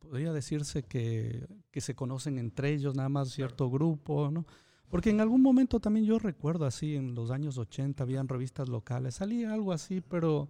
podría 0.00 0.32
decirse 0.32 0.82
que, 0.82 1.46
que, 1.70 1.80
se 1.80 1.94
conocen 1.94 2.36
entre 2.36 2.72
ellos, 2.72 2.96
nada 2.96 3.08
más 3.08 3.30
cierto 3.30 3.70
grupo, 3.70 4.28
¿no? 4.32 4.44
Porque 4.88 5.10
en 5.10 5.20
algún 5.20 5.40
momento 5.40 5.78
también 5.78 6.04
yo 6.04 6.18
recuerdo 6.18 6.66
así, 6.66 6.96
en 6.96 7.14
los 7.14 7.30
años 7.30 7.56
80 7.56 8.02
habían 8.02 8.26
revistas 8.26 8.68
locales, 8.68 9.14
salía 9.14 9.54
algo 9.54 9.72
así, 9.72 10.00
pero, 10.00 10.48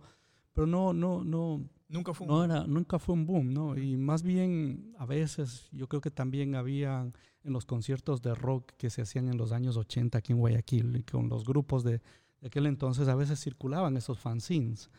pero 0.54 0.66
no, 0.66 0.94
no, 0.94 1.22
no. 1.22 1.68
Nunca 1.90 2.14
fue 2.14 2.26
un 2.26 2.32
boom. 2.32 2.44
Era, 2.44 2.66
nunca 2.66 2.98
fue 2.98 3.14
un 3.14 3.26
boom, 3.26 3.52
¿no? 3.52 3.76
Y 3.76 3.96
más 3.96 4.22
bien, 4.22 4.94
a 4.96 5.06
veces, 5.06 5.68
yo 5.72 5.88
creo 5.88 6.00
que 6.00 6.10
también 6.10 6.54
había 6.54 7.10
en 7.42 7.52
los 7.52 7.66
conciertos 7.66 8.22
de 8.22 8.34
rock 8.34 8.72
que 8.76 8.90
se 8.90 9.02
hacían 9.02 9.28
en 9.28 9.36
los 9.36 9.50
años 9.50 9.76
80 9.76 10.16
aquí 10.16 10.32
en 10.32 10.38
Guayaquil, 10.38 10.96
y 10.96 11.02
con 11.02 11.28
los 11.28 11.44
grupos 11.44 11.82
de, 11.82 12.00
aquel 12.44 12.66
entonces, 12.66 13.08
a 13.08 13.16
veces 13.16 13.40
circulaban 13.40 13.96
esos 13.96 14.18
fanzines. 14.18 14.90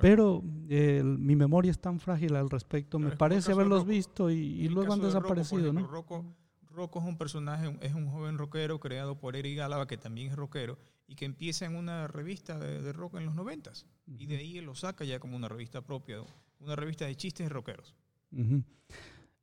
Pero 0.00 0.42
mi 0.42 1.34
memoria 1.34 1.70
es 1.70 1.80
tan 1.80 1.98
frágil 1.98 2.36
al 2.36 2.50
respecto, 2.50 2.98
me 2.98 3.16
parece 3.16 3.52
haberlos 3.52 3.86
visto 3.86 4.30
y, 4.30 4.68
luego 4.68 4.92
han 4.92 5.00
desaparecido, 5.00 5.72
¿no? 5.72 5.86
Rocco 5.86 7.00
es 7.00 7.04
un 7.04 7.18
personaje, 7.18 7.76
es 7.80 7.94
un 7.94 8.08
joven 8.08 8.38
rockero 8.38 8.78
creado 8.78 9.18
por 9.18 9.34
Eric 9.34 9.58
Gálava, 9.58 9.88
que 9.88 9.96
también 9.96 10.30
es 10.30 10.36
rockero, 10.36 10.78
y 11.08 11.14
que 11.14 11.24
empieza 11.24 11.64
en 11.64 11.74
una 11.74 12.06
revista 12.06 12.58
de, 12.58 12.92
rock 12.92 13.16
en 13.16 13.24
los 13.24 13.34
noventas. 13.34 13.86
Y 14.06 14.26
de 14.26 14.36
ahí 14.36 14.60
lo 14.60 14.74
saca 14.74 15.04
ya 15.04 15.18
como 15.18 15.36
una 15.36 15.48
revista 15.48 15.80
propia, 15.80 16.18
una 16.60 16.76
revista 16.76 17.06
de 17.06 17.16
chistes 17.16 17.50
rockeros. 17.50 17.96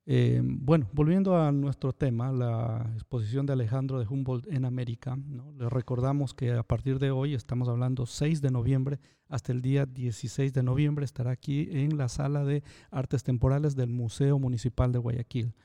Eh, 0.08 0.40
bueno, 0.44 0.88
volviendo 0.94 1.36
a 1.36 1.52
nuestro 1.52 1.92
tema, 1.92 2.32
la 2.32 2.88
exposición 2.94 3.48
de 3.48 3.54
Alejandro 3.54 4.00
de 4.00 4.06
Humboldt 4.06 4.48
en 4.48 4.66
América, 4.66 5.16
¿no? 5.16 5.52
les 5.54 5.72
recordamos 5.72 6.36
que 6.36 6.52
a 6.52 6.62
partir 6.62 7.00
de 7.00 7.10
hoy, 7.10 7.34
estamos 7.34 7.68
hablando 7.68 8.06
6 8.06 8.42
de 8.42 8.52
noviembre, 8.52 9.00
hasta 9.28 9.52
el 9.52 9.64
día 9.64 9.88
16 9.88 10.54
de 10.54 10.62
noviembre, 10.62 11.04
estará 11.04 11.32
aquí 11.32 11.68
en 11.72 11.98
la 11.98 12.10
sala 12.10 12.46
de 12.46 12.64
artes 12.92 13.24
temporales 13.24 13.76
del 13.76 13.90
Museo 13.90 14.38
Municipal 14.38 14.92
de 14.92 15.00
Guayaquil. 15.00 15.56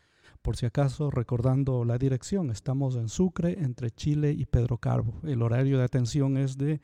Por 0.43 0.57
si 0.57 0.65
acaso, 0.65 1.11
recordando 1.11 1.85
la 1.85 1.99
dirección, 1.99 2.51
estamos 2.51 2.97
en 2.97 3.11
Sucre, 3.11 3.63
entre 3.63 3.91
Chile 3.91 4.33
y 4.33 4.47
Pedro 4.47 4.79
Carbo. 4.79 5.21
El 5.23 5.43
horario 5.43 5.77
de 5.77 5.85
atención 5.85 6.39
es 6.39 6.57
de, 6.57 6.81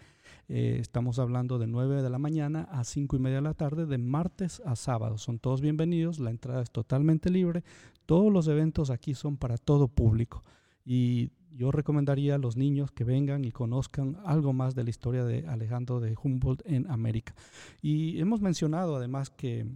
eh, 0.48 0.76
estamos 0.78 1.18
hablando 1.18 1.58
de 1.58 1.66
9 1.66 2.02
de 2.02 2.10
la 2.10 2.18
mañana 2.18 2.68
a 2.70 2.84
5 2.84 3.16
y 3.16 3.18
media 3.18 3.36
de 3.36 3.42
la 3.42 3.54
tarde, 3.54 3.86
de 3.86 3.96
martes 3.96 4.60
a 4.66 4.76
sábado. 4.76 5.16
Son 5.16 5.38
todos 5.38 5.62
bienvenidos, 5.62 6.18
la 6.18 6.28
entrada 6.28 6.60
es 6.60 6.70
totalmente 6.70 7.30
libre. 7.30 7.64
Todos 8.04 8.30
los 8.30 8.46
eventos 8.46 8.90
aquí 8.90 9.14
son 9.14 9.38
para 9.38 9.56
todo 9.56 9.88
público. 9.88 10.44
Y 10.84 11.30
yo 11.50 11.70
recomendaría 11.72 12.34
a 12.34 12.38
los 12.38 12.58
niños 12.58 12.90
que 12.90 13.04
vengan 13.04 13.46
y 13.46 13.52
conozcan 13.52 14.18
algo 14.26 14.52
más 14.52 14.74
de 14.74 14.84
la 14.84 14.90
historia 14.90 15.24
de 15.24 15.48
Alejandro 15.48 16.00
de 16.00 16.14
Humboldt 16.22 16.60
en 16.66 16.90
América. 16.90 17.34
Y 17.80 18.20
hemos 18.20 18.42
mencionado 18.42 18.96
además 18.96 19.30
que 19.30 19.66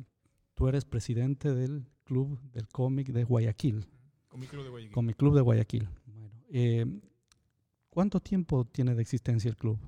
tú 0.54 0.68
eres 0.68 0.84
presidente 0.84 1.54
del 1.54 1.87
Club 2.11 2.40
del 2.50 2.67
Cómic 2.67 3.11
de 3.11 3.23
Guayaquil. 3.23 3.87
Comic 4.26 4.50
Club 4.50 4.64
de 4.64 4.71
Guayaquil. 4.71 4.93
Comic 4.93 5.17
Club 5.17 5.35
de 5.37 5.40
Guayaquil. 5.43 5.88
Eh, 6.49 6.85
¿Cuánto 7.88 8.19
tiempo 8.19 8.64
tiene 8.64 8.97
de 8.97 9.02
existencia 9.02 9.49
el 9.49 9.57
club? 9.57 9.79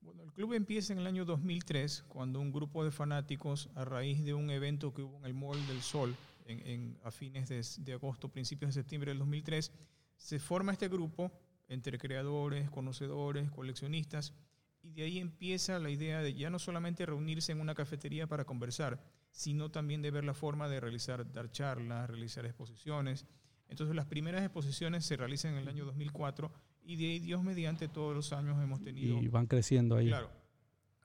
Bueno, 0.00 0.24
el 0.24 0.32
club 0.32 0.54
empieza 0.54 0.92
en 0.92 0.98
el 0.98 1.06
año 1.06 1.24
2003, 1.24 2.02
cuando 2.08 2.40
un 2.40 2.50
grupo 2.50 2.82
de 2.82 2.90
fanáticos, 2.90 3.70
a 3.76 3.84
raíz 3.84 4.24
de 4.24 4.34
un 4.34 4.50
evento 4.50 4.92
que 4.92 5.02
hubo 5.02 5.18
en 5.18 5.24
el 5.26 5.34
Mall 5.34 5.64
del 5.68 5.82
Sol, 5.82 6.16
en, 6.46 6.98
a 7.04 7.12
fines 7.12 7.48
de, 7.48 7.64
de, 7.84 7.92
agosto, 7.92 8.28
principios 8.28 8.74
de 8.74 8.80
septiembre 8.80 9.12
del 9.12 9.20
2003, 9.20 9.70
se 10.16 10.40
forma 10.40 10.72
este 10.72 10.88
grupo 10.88 11.30
entre 11.68 11.96
creadores, 11.96 12.68
conocedores, 12.70 13.52
coleccionistas, 13.52 14.34
y 14.82 14.90
de 14.90 15.04
ahí 15.04 15.20
empieza 15.20 15.78
la 15.78 15.90
idea 15.90 16.22
de 16.22 16.34
ya 16.34 16.50
no 16.50 16.58
solamente 16.58 17.06
reunirse 17.06 17.52
en 17.52 17.60
una 17.60 17.76
cafetería 17.76 18.26
para 18.26 18.44
conversar, 18.44 19.00
sino 19.36 19.70
también 19.70 20.00
de 20.00 20.10
ver 20.10 20.24
la 20.24 20.32
forma 20.32 20.66
de 20.66 20.80
realizar, 20.80 21.30
dar 21.30 21.50
charlas, 21.52 22.08
realizar 22.08 22.46
exposiciones. 22.46 23.26
Entonces 23.68 23.94
las 23.94 24.06
primeras 24.06 24.42
exposiciones 24.42 25.04
se 25.04 25.14
realizan 25.14 25.52
en 25.52 25.58
el 25.58 25.68
año 25.68 25.84
2004 25.84 26.50
y 26.84 26.96
de 26.96 27.04
ahí 27.04 27.18
Dios 27.18 27.42
mediante 27.42 27.86
todos 27.86 28.16
los 28.16 28.32
años 28.32 28.56
hemos 28.62 28.80
tenido... 28.80 29.20
Y 29.20 29.28
van 29.28 29.46
creciendo 29.46 29.96
ahí. 29.96 30.06
Claro, 30.06 30.30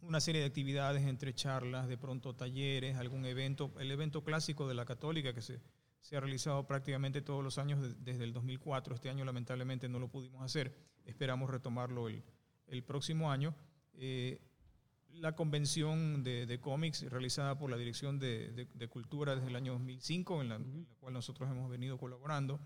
una 0.02 0.22
serie 0.22 0.40
de 0.40 0.48
actividades 0.48 1.04
entre 1.04 1.34
charlas, 1.34 1.90
de 1.90 1.98
pronto 1.98 2.34
talleres, 2.34 2.96
algún 2.96 3.26
evento, 3.26 3.74
el 3.82 3.92
evento 3.92 4.24
clásico 4.24 4.66
de 4.66 4.76
la 4.76 4.86
católica 4.86 5.34
que 5.34 5.42
se, 5.42 5.60
se 6.00 6.16
ha 6.16 6.22
realizado 6.22 6.66
prácticamente 6.66 7.22
todos 7.22 7.44
los 7.44 7.58
años 7.58 7.82
desde 8.00 8.24
el 8.24 8.32
2004. 8.32 8.96
Este 8.96 9.10
año 9.10 9.26
lamentablemente 9.26 9.90
no 9.90 10.00
lo 10.00 10.08
pudimos 10.08 10.42
hacer, 10.42 10.74
esperamos 11.04 11.50
retomarlo 11.50 12.08
el, 12.08 12.24
el 12.68 12.82
próximo 12.82 13.30
año. 13.30 13.54
Eh, 13.96 14.40
la 15.14 15.36
convención 15.36 16.24
de, 16.24 16.60
cómics 16.60 17.04
realizada 17.10 17.58
por 17.58 17.70
la 17.70 17.78
Dirección 17.78 18.20
de, 18.20 18.68
Cultura 18.90 19.36
desde 19.36 19.50
el 19.50 19.56
año 19.56 19.74
2005, 19.74 20.42
en 20.42 20.50
la, 20.50 20.60
cual 21.00 21.14
nosotros 21.14 21.50
hemos 21.50 21.70
venido 21.70 21.98
colaborando. 21.98 22.60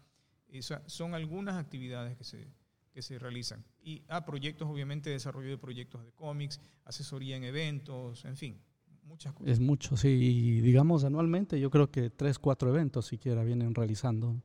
Esas 0.50 0.82
son 0.92 1.14
algunas 1.14 1.56
actividades 1.56 2.18
que 2.18 2.24
se, 2.24 2.48
que 2.94 3.02
se 3.02 3.20
realizan. 3.20 3.66
Y 3.84 4.04
a 4.08 4.18
ah, 4.18 4.26
proyectos, 4.26 4.68
obviamente, 4.70 5.10
desarrollo 5.10 5.50
de 5.50 5.58
proyectos 5.58 6.04
de 6.04 6.12
cómics, 6.14 6.62
asesoría 6.86 7.36
en 7.36 7.44
eventos, 7.44 8.24
en 8.26 8.38
fin, 8.38 8.62
muchas 9.04 9.34
cosas. 9.34 9.54
Es 9.54 9.60
mucho, 9.60 9.98
sí. 9.98 10.08
Y 10.08 10.62
digamos, 10.62 11.04
anualmente 11.04 11.60
yo 11.60 11.70
creo 11.70 11.92
que 11.92 12.10
tres, 12.10 12.40
cuatro 12.40 12.70
eventos 12.70 13.06
siquiera 13.08 13.44
vienen 13.44 13.76
realizando. 13.76 14.42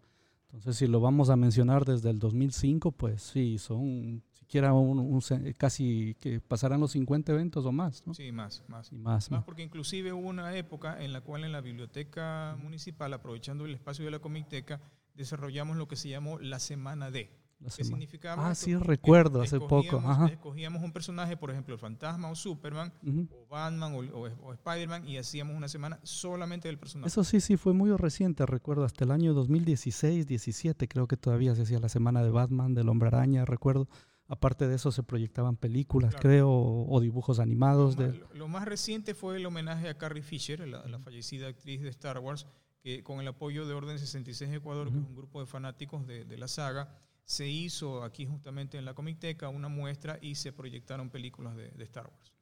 Entonces, 0.52 0.76
si 0.76 0.86
lo 0.88 1.00
vamos 1.00 1.30
a 1.30 1.36
mencionar 1.36 1.84
desde 1.84 2.10
el 2.10 2.18
2005, 2.18 2.92
pues 2.92 3.22
sí, 3.22 3.58
son 3.58 4.24
siquiera 4.50 4.72
un, 4.72 5.20
casi 5.56 6.16
que 6.18 6.40
pasarán 6.40 6.80
los 6.80 6.90
50 6.90 7.30
eventos 7.30 7.64
o 7.64 7.70
más. 7.70 8.04
¿no? 8.04 8.14
Sí, 8.14 8.32
más, 8.32 8.64
más. 8.66 8.90
Y 8.90 8.96
más, 8.96 9.30
más 9.30 9.44
porque 9.44 9.62
inclusive 9.62 10.12
hubo 10.12 10.28
una 10.28 10.56
época 10.56 11.00
en 11.00 11.12
la 11.12 11.20
cual 11.20 11.44
en 11.44 11.52
la 11.52 11.60
biblioteca 11.60 12.56
municipal, 12.60 13.14
aprovechando 13.14 13.64
el 13.64 13.74
espacio 13.74 14.04
de 14.04 14.10
la 14.10 14.18
comiteca, 14.18 14.80
desarrollamos 15.14 15.76
lo 15.76 15.86
que 15.86 15.94
se 15.94 16.08
llamó 16.08 16.40
la 16.40 16.58
Semana 16.58 17.12
D. 17.12 17.30
¿Qué 17.76 17.84
significaba? 17.84 18.48
Ah, 18.48 18.54
sí, 18.56 18.74
recuerdo, 18.74 19.42
hace 19.42 19.60
poco. 19.60 20.02
Escogíamos 20.32 20.82
un 20.82 20.92
personaje, 20.92 21.36
por 21.36 21.52
ejemplo, 21.52 21.74
el 21.74 21.80
fantasma 21.80 22.28
o 22.28 22.34
Superman, 22.34 22.92
o 23.30 23.46
Batman 23.48 23.94
o, 23.94 24.52
Spider-Man, 24.52 25.06
y 25.06 25.18
hacíamos 25.18 25.54
una 25.54 25.68
semana 25.68 26.00
solamente 26.02 26.66
del 26.66 26.78
personaje. 26.78 27.08
Eso 27.08 27.22
sí, 27.22 27.40
sí, 27.40 27.56
fue 27.56 27.72
muy 27.72 27.94
reciente, 27.96 28.46
recuerdo, 28.46 28.84
hasta 28.84 29.04
el 29.04 29.12
año 29.12 29.32
2016, 29.34 30.26
17, 30.26 30.88
creo 30.88 31.06
que 31.06 31.18
todavía 31.18 31.54
se 31.54 31.62
hacía 31.62 31.78
la 31.78 31.90
semana 31.90 32.24
de 32.24 32.30
Batman, 32.30 32.74
del 32.74 32.88
Hombre 32.88 33.08
Araña, 33.08 33.44
recuerdo. 33.44 33.86
Aparte 34.32 34.68
de 34.68 34.76
eso 34.76 34.92
se 34.92 35.02
proyectaban 35.02 35.56
películas, 35.56 36.14
creo, 36.14 36.48
o, 36.48 37.00
dibujos 37.00 37.40
animados. 37.40 37.96
Lo, 37.96 38.02
de... 38.04 38.08
más, 38.20 38.34
lo, 38.34 38.48
más, 38.48 38.64
reciente 38.64 39.12
fue 39.14 39.38
el 39.38 39.44
homenaje 39.44 39.88
a 39.88 39.98
Carrie 39.98 40.22
Fisher, 40.22 40.66
la, 40.68 40.98
fallecida 41.00 41.48
actriz 41.48 41.82
de 41.82 41.88
Star 41.88 42.18
Wars, 42.20 42.46
que 42.80 43.02
con 43.02 43.18
el 43.18 43.26
apoyo 43.26 43.66
de 43.66 43.74
Orden 43.74 43.98
66 43.98 44.52
Ecuador, 44.52 44.88
que 44.88 44.98
es 44.98 45.04
un 45.04 45.16
grupo 45.16 45.40
de 45.40 45.46
fanáticos 45.46 46.06
de, 46.06 46.24
de, 46.24 46.38
la 46.38 46.46
saga, 46.46 46.96
se 47.24 47.48
hizo 47.48 48.04
aquí 48.04 48.24
justamente 48.24 48.78
en 48.78 48.84
la 48.84 48.94
Comicteca 48.94 49.48
una 49.48 49.66
muestra 49.68 50.16
y 50.22 50.36
se 50.36 50.52
proyectaron 50.52 51.10
películas 51.10 51.56
de, 51.56 51.72
de 51.72 51.82
Star 51.84 52.06
Wars. 52.06 52.32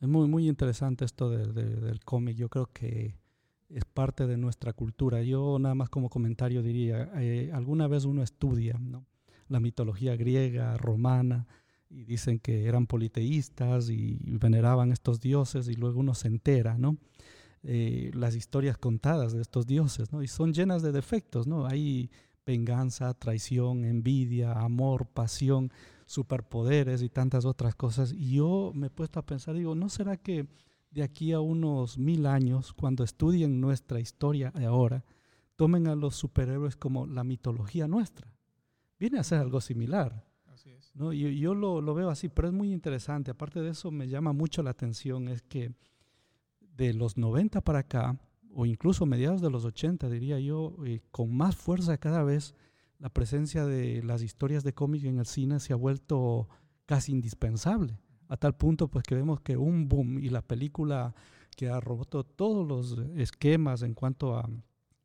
Es 0.00 0.08
muy, 0.08 0.28
muy 0.28 0.48
interesante 0.48 1.06
esto 1.06 1.30
de, 1.30 1.50
del 1.50 2.00
cómic. 2.04 2.36
Yo 2.36 2.50
creo 2.50 2.66
que 2.66 3.16
es 3.70 3.84
parte 3.86 4.26
de 4.26 4.36
nuestra 4.36 4.72
cultura. 4.74 5.22
Yo 5.22 5.58
nada 5.58 5.74
más 5.74 5.88
como 5.88 6.08
comentario 6.08 6.62
diría, 6.62 7.10
eh, 7.16 7.50
alguna 7.52 7.88
vez 7.88 8.04
uno 8.04 8.22
estudia, 8.22 8.78
¿no? 8.78 9.06
La 9.48 9.60
mitología 9.60 10.16
griega, 10.16 10.76
romana, 10.76 11.46
y 11.90 12.04
dicen 12.04 12.38
que 12.38 12.66
eran 12.66 12.86
politeístas 12.86 13.88
y 13.90 14.18
veneraban 14.20 14.92
estos 14.92 15.20
dioses 15.20 15.68
y 15.68 15.74
luego 15.74 16.00
uno 16.00 16.14
se 16.14 16.28
entera, 16.28 16.76
¿no? 16.76 16.98
Eh, 17.62 18.10
las 18.14 18.36
historias 18.36 18.78
contadas 18.78 19.32
de 19.32 19.40
estos 19.40 19.66
dioses, 19.66 20.12
¿no? 20.12 20.22
Y 20.22 20.28
son 20.28 20.52
llenas 20.52 20.82
de 20.82 20.92
defectos, 20.92 21.46
¿no? 21.46 21.66
Hay 21.66 22.10
venganza, 22.46 23.12
traición, 23.14 23.84
envidia, 23.84 24.52
amor, 24.52 25.06
pasión, 25.06 25.72
superpoderes 26.06 27.02
y 27.02 27.08
tantas 27.08 27.44
otras 27.44 27.74
cosas. 27.74 28.12
Y 28.12 28.36
yo 28.36 28.72
me 28.74 28.86
he 28.86 28.90
puesto 28.90 29.18
a 29.18 29.26
pensar, 29.26 29.54
digo, 29.54 29.74
¿no 29.74 29.88
será 29.88 30.16
que 30.16 30.46
de 30.90 31.02
aquí 31.02 31.32
a 31.32 31.40
unos 31.40 31.98
mil 31.98 32.26
años, 32.26 32.72
cuando 32.72 33.04
estudien 33.04 33.60
nuestra 33.60 34.00
historia 34.00 34.52
ahora, 34.66 35.04
tomen 35.56 35.88
a 35.88 35.94
los 35.94 36.16
superhéroes 36.16 36.76
como 36.76 37.06
la 37.06 37.24
mitología 37.24 37.88
nuestra? 37.88 38.32
Viene 38.98 39.18
a 39.18 39.24
ser 39.24 39.38
algo 39.38 39.60
similar. 39.60 40.24
¿no? 40.94 41.12
Yo, 41.12 41.28
yo 41.28 41.54
lo, 41.54 41.80
lo, 41.80 41.94
veo 41.94 42.10
así, 42.10 42.28
pero 42.28 42.48
es 42.48 42.54
muy 42.54 42.72
interesante. 42.72 43.30
Aparte 43.30 43.60
de 43.60 43.70
eso, 43.70 43.90
me 43.90 44.08
llama 44.08 44.32
mucho 44.32 44.62
la 44.62 44.70
atención, 44.70 45.28
es 45.28 45.42
que 45.42 45.72
de 46.76 46.94
los 46.94 47.16
90 47.16 47.60
para 47.60 47.80
acá, 47.80 48.18
o 48.52 48.66
incluso 48.66 49.06
mediados 49.06 49.40
de 49.40 49.50
los 49.50 49.64
80, 49.64 50.08
diría 50.08 50.40
yo, 50.40 50.76
eh, 50.84 51.00
con 51.10 51.36
más 51.36 51.56
fuerza 51.56 51.98
cada 51.98 52.24
vez, 52.24 52.54
la 52.98 53.10
presencia 53.10 53.64
de 53.64 54.02
las 54.02 54.22
historias 54.22 54.64
de 54.64 54.74
cómic 54.74 55.04
en 55.04 55.18
el 55.18 55.26
cine 55.26 55.60
se 55.60 55.72
ha 55.72 55.76
vuelto 55.76 56.48
casi 56.86 57.12
indispensable, 57.12 57.98
a 58.28 58.36
tal 58.36 58.56
punto 58.56 58.88
pues 58.88 59.04
que 59.04 59.14
vemos 59.14 59.40
que 59.40 59.56
un 59.56 59.88
boom 59.88 60.18
y 60.18 60.30
la 60.30 60.42
película 60.42 61.14
que 61.56 61.68
ha 61.68 61.80
roto 61.80 62.24
todos 62.24 62.66
los 62.66 62.98
esquemas 63.16 63.82
en 63.82 63.94
cuanto 63.94 64.36
a, 64.36 64.48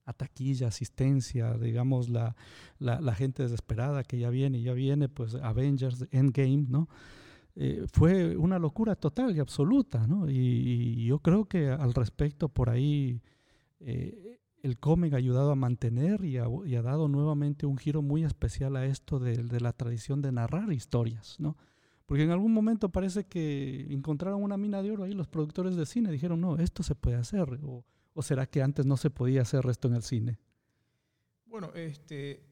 a 0.05 0.13
taquilla, 0.13 0.67
asistencia, 0.67 1.53
digamos, 1.57 2.10
la, 2.10 2.36
la, 2.79 3.00
la, 3.00 3.15
gente 3.15 3.43
desesperada 3.43 4.03
que 4.03 4.19
ya 4.19 4.29
viene, 4.29 4.62
ya 4.62 4.74
viene, 4.74 5.10
pues 5.10 5.36
Avengers, 5.36 6.05
Endgame, 6.12 6.65
¿no? 6.69 6.89
Eh, 7.55 7.86
fue 7.91 8.36
una 8.36 8.57
locura 8.57 8.95
total 8.95 9.36
y 9.36 9.39
absoluta, 9.39 10.07
¿no? 10.07 10.29
Y, 10.29 11.05
yo 11.05 11.19
creo 11.19 11.45
que 11.45 11.69
al 11.69 11.93
respecto 11.93 12.50
por 12.50 12.69
ahí 12.69 13.22
eh, 13.79 14.39
el 14.63 14.79
cómic 14.79 15.13
ha 15.13 15.17
ayudado 15.17 15.51
a 15.51 15.55
mantener 15.55 16.25
y 16.25 16.38
ha, 16.38 16.81
dado 16.81 17.07
nuevamente 17.07 17.65
un 17.65 17.77
giro 17.77 18.01
muy 18.01 18.24
especial 18.24 18.75
a 18.75 18.86
esto 18.86 19.19
de, 19.19 19.38
de, 19.38 19.60
la 19.60 19.74
tradición 19.74 20.22
de 20.22 20.31
narrar 20.31 20.72
historias, 20.74 21.36
¿no? 21.39 21.57
Porque 22.05 22.24
en 22.24 22.31
algún 22.31 22.53
momento 22.53 22.89
parece 22.89 23.25
que 23.25 23.88
encontraron 23.89 24.43
una 24.43 24.57
mina 24.57 24.81
de 24.81 24.91
oro 24.91 25.03
ahí 25.03 25.13
los 25.13 25.27
productores 25.27 25.75
de 25.75 25.86
cine, 25.86 26.12
dijeron, 26.12 26.41
no, 26.41 26.57
esto 26.57 26.83
se 26.83 26.95
puede 26.95 27.17
hacer, 27.17 27.60
o, 27.63 27.86
o 28.13 28.22
será 28.22 28.46
que 28.46 28.62
antes 28.62 28.86
no 28.86 28.98
se 28.98 29.10
podía 29.10 29.41
hacer 29.41 29.65
esto 29.67 29.88
en 29.88 29.96
el 29.96 30.03
cine. 30.03 30.39
Bueno, 31.46 31.72
este, 31.75 32.43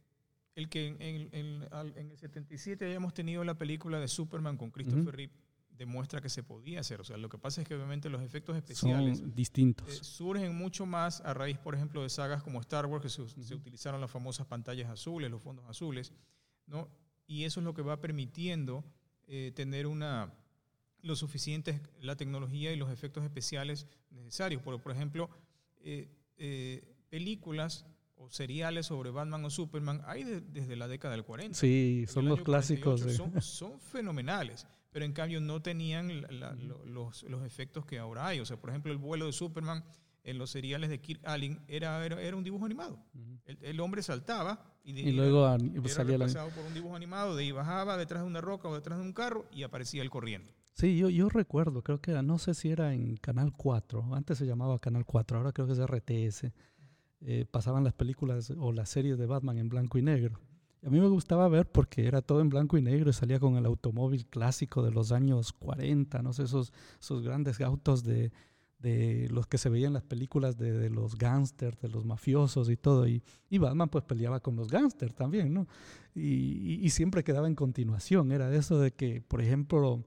el 0.55 0.69
que 0.69 0.87
en, 0.87 1.31
el 1.31 2.17
77 2.17 2.85
hayamos 2.85 3.13
tenido 3.13 3.43
la 3.43 3.57
película 3.57 3.99
de 3.99 4.07
Superman 4.07 4.57
con 4.57 4.71
Christopher 4.71 5.15
Reeve 5.15 5.33
demuestra 5.81 6.21
que 6.21 6.29
se 6.29 6.43
podía 6.43 6.81
hacer. 6.81 7.01
O 7.01 7.03
sea, 7.03 7.17
lo 7.17 7.27
que 7.27 7.39
pasa 7.39 7.61
es 7.61 7.67
que 7.67 7.75
obviamente 7.75 8.09
los 8.09 8.21
efectos 8.21 8.55
especiales 8.55 9.17
Son 9.17 9.33
distintos. 9.33 9.87
Eh, 9.89 10.03
surgen 10.03 10.55
mucho 10.55 10.85
más 10.85 11.21
a 11.21 11.33
raíz, 11.33 11.57
por 11.57 11.73
ejemplo, 11.73 12.03
de 12.03 12.09
sagas 12.09 12.43
como 12.43 12.59
Star 12.59 12.85
Wars, 12.85 13.01
que 13.01 13.09
se, 13.09 13.21
utilizaron 13.55 13.99
las 13.99 14.11
famosas 14.11 14.45
pantallas 14.45 14.89
azules, 14.89 15.31
los 15.31 15.41
fondos 15.41 15.65
azules, 15.67 16.13
¿no? 16.67 16.87
Y 17.25 17.45
eso 17.45 17.61
es 17.61 17.63
lo 17.63 17.73
que 17.73 17.81
va 17.81 17.99
permitiendo 17.99 18.83
eh, 19.27 19.51
tener 19.55 19.87
una 19.87 20.33
lo 21.01 21.15
suficiente 21.15 21.81
la 21.99 22.15
tecnología 22.15 22.71
y 22.71 22.75
los 22.75 22.91
efectos 22.91 23.23
especiales 23.23 23.87
necesarios. 24.11 24.61
Por, 24.61 24.79
por 24.83 24.91
ejemplo, 24.91 25.31
eh, 25.83 26.95
películas 27.09 27.85
o 28.15 28.29
seriales 28.29 28.85
sobre 28.85 29.09
Batman 29.09 29.43
o 29.45 29.49
Superman 29.49 30.01
hay 30.05 30.23
desde 30.23 30.75
la 30.75 30.87
década 30.87 31.15
del 31.15 31.23
40. 31.23 31.57
Sí, 31.57 32.05
son 32.07 32.25
los 32.25 32.41
clásicos. 32.41 33.01
Son, 33.39 33.79
fenomenales, 33.79 34.67
pero 34.91 35.05
en 35.05 35.13
cambio 35.13 35.41
no 35.41 35.61
tenían 35.61 36.25
los, 36.85 37.23
los, 37.23 37.45
efectos 37.45 37.85
que 37.85 37.97
ahora 37.97 38.27
hay. 38.27 38.39
O 38.39 38.45
sea, 38.45 38.57
por 38.57 38.69
ejemplo, 38.69 38.91
el 38.91 38.97
vuelo 38.97 39.25
de 39.25 39.33
Superman 39.33 39.83
en 40.23 40.37
los 40.37 40.51
seriales 40.51 40.89
de 40.89 41.01
Kirk 41.01 41.21
Allen 41.25 41.61
era, 41.67 42.05
era, 42.05 42.35
un 42.35 42.43
dibujo 42.43 42.65
animado. 42.65 43.03
el, 43.45 43.79
hombre 43.79 44.03
saltaba 44.03 44.63
y, 44.83 45.11
luego 45.11 45.47
era 45.47 45.89
salía 45.89 46.17
por 46.17 46.65
un 46.65 46.73
dibujo 46.73 46.95
animado, 46.95 47.35
de 47.35 47.43
ahí 47.43 47.51
bajaba 47.51 47.97
detrás 47.97 48.21
de 48.21 48.27
una 48.27 48.41
roca 48.41 48.67
o 48.67 48.75
detrás 48.75 48.99
de 48.99 49.03
un 49.03 49.13
carro 49.13 49.47
y 49.51 49.63
aparecía 49.63 50.01
él 50.01 50.09
corriendo. 50.09 50.51
Sí, 50.73 50.97
yo, 50.97 51.09
yo 51.09 51.29
recuerdo, 51.29 51.83
creo 51.83 51.99
que 51.99 52.11
era, 52.11 52.21
no 52.21 52.37
sé 52.39 52.53
si 52.53 52.69
era 52.69 52.93
en 52.93 53.17
Canal 53.17 53.53
4, 53.55 54.15
antes 54.15 54.37
se 54.37 54.45
llamaba 54.45 54.79
Canal 54.79 55.05
4, 55.05 55.37
ahora 55.37 55.51
creo 55.51 55.67
que 55.67 55.73
es 55.73 55.79
RTS 55.79 56.51
eh, 57.23 57.45
pasaban 57.49 57.83
las 57.83 57.93
películas 57.93 58.51
o 58.57 58.71
las 58.71 58.89
series 58.89 59.15
de 59.15 59.27
Batman 59.27 59.59
en 59.59 59.69
blanco 59.69 59.99
y 59.99 60.01
negro. 60.01 60.39
a 60.83 60.89
mí 60.89 60.99
me 60.99 61.07
gustaba 61.07 61.47
ver 61.49 61.71
porque 61.71 62.07
era 62.07 62.23
todo 62.23 62.41
en 62.41 62.49
blanco 62.49 62.79
y 62.79 62.81
negro 62.81 63.11
y 63.11 63.13
salía 63.13 63.39
con 63.39 63.57
el 63.57 63.65
automóvil 63.67 64.25
clásico 64.25 64.81
de 64.81 64.89
los 64.89 65.11
años 65.11 65.53
40, 65.53 66.23
no 66.23 66.33
sé, 66.33 66.43
esos, 66.43 66.73
esos 66.99 67.21
grandes 67.21 67.61
autos 67.61 68.03
de, 68.03 68.31
de 68.79 69.27
los 69.29 69.45
que 69.45 69.59
se 69.59 69.69
veían 69.69 69.93
las 69.93 70.01
películas 70.01 70.57
de, 70.57 70.71
de 70.71 70.89
los 70.89 71.15
gángsters, 71.15 71.79
de 71.79 71.89
los 71.89 72.05
mafiosos 72.05 72.71
y 72.71 72.77
todo. 72.77 73.07
Y, 73.07 73.21
y, 73.51 73.59
Batman 73.59 73.89
pues 73.89 74.03
peleaba 74.03 74.39
con 74.39 74.55
los 74.55 74.69
gángsters 74.69 75.13
también, 75.13 75.53
¿no? 75.53 75.67
Y, 76.15 76.21
y, 76.21 76.79
y, 76.81 76.89
siempre 76.89 77.23
quedaba 77.23 77.47
en 77.47 77.53
continuación. 77.55 78.31
Era 78.31 78.49
de 78.49 78.57
eso 78.57 78.79
de 78.79 78.91
que, 78.91 79.21
por 79.21 79.41
ejemplo, 79.41 80.03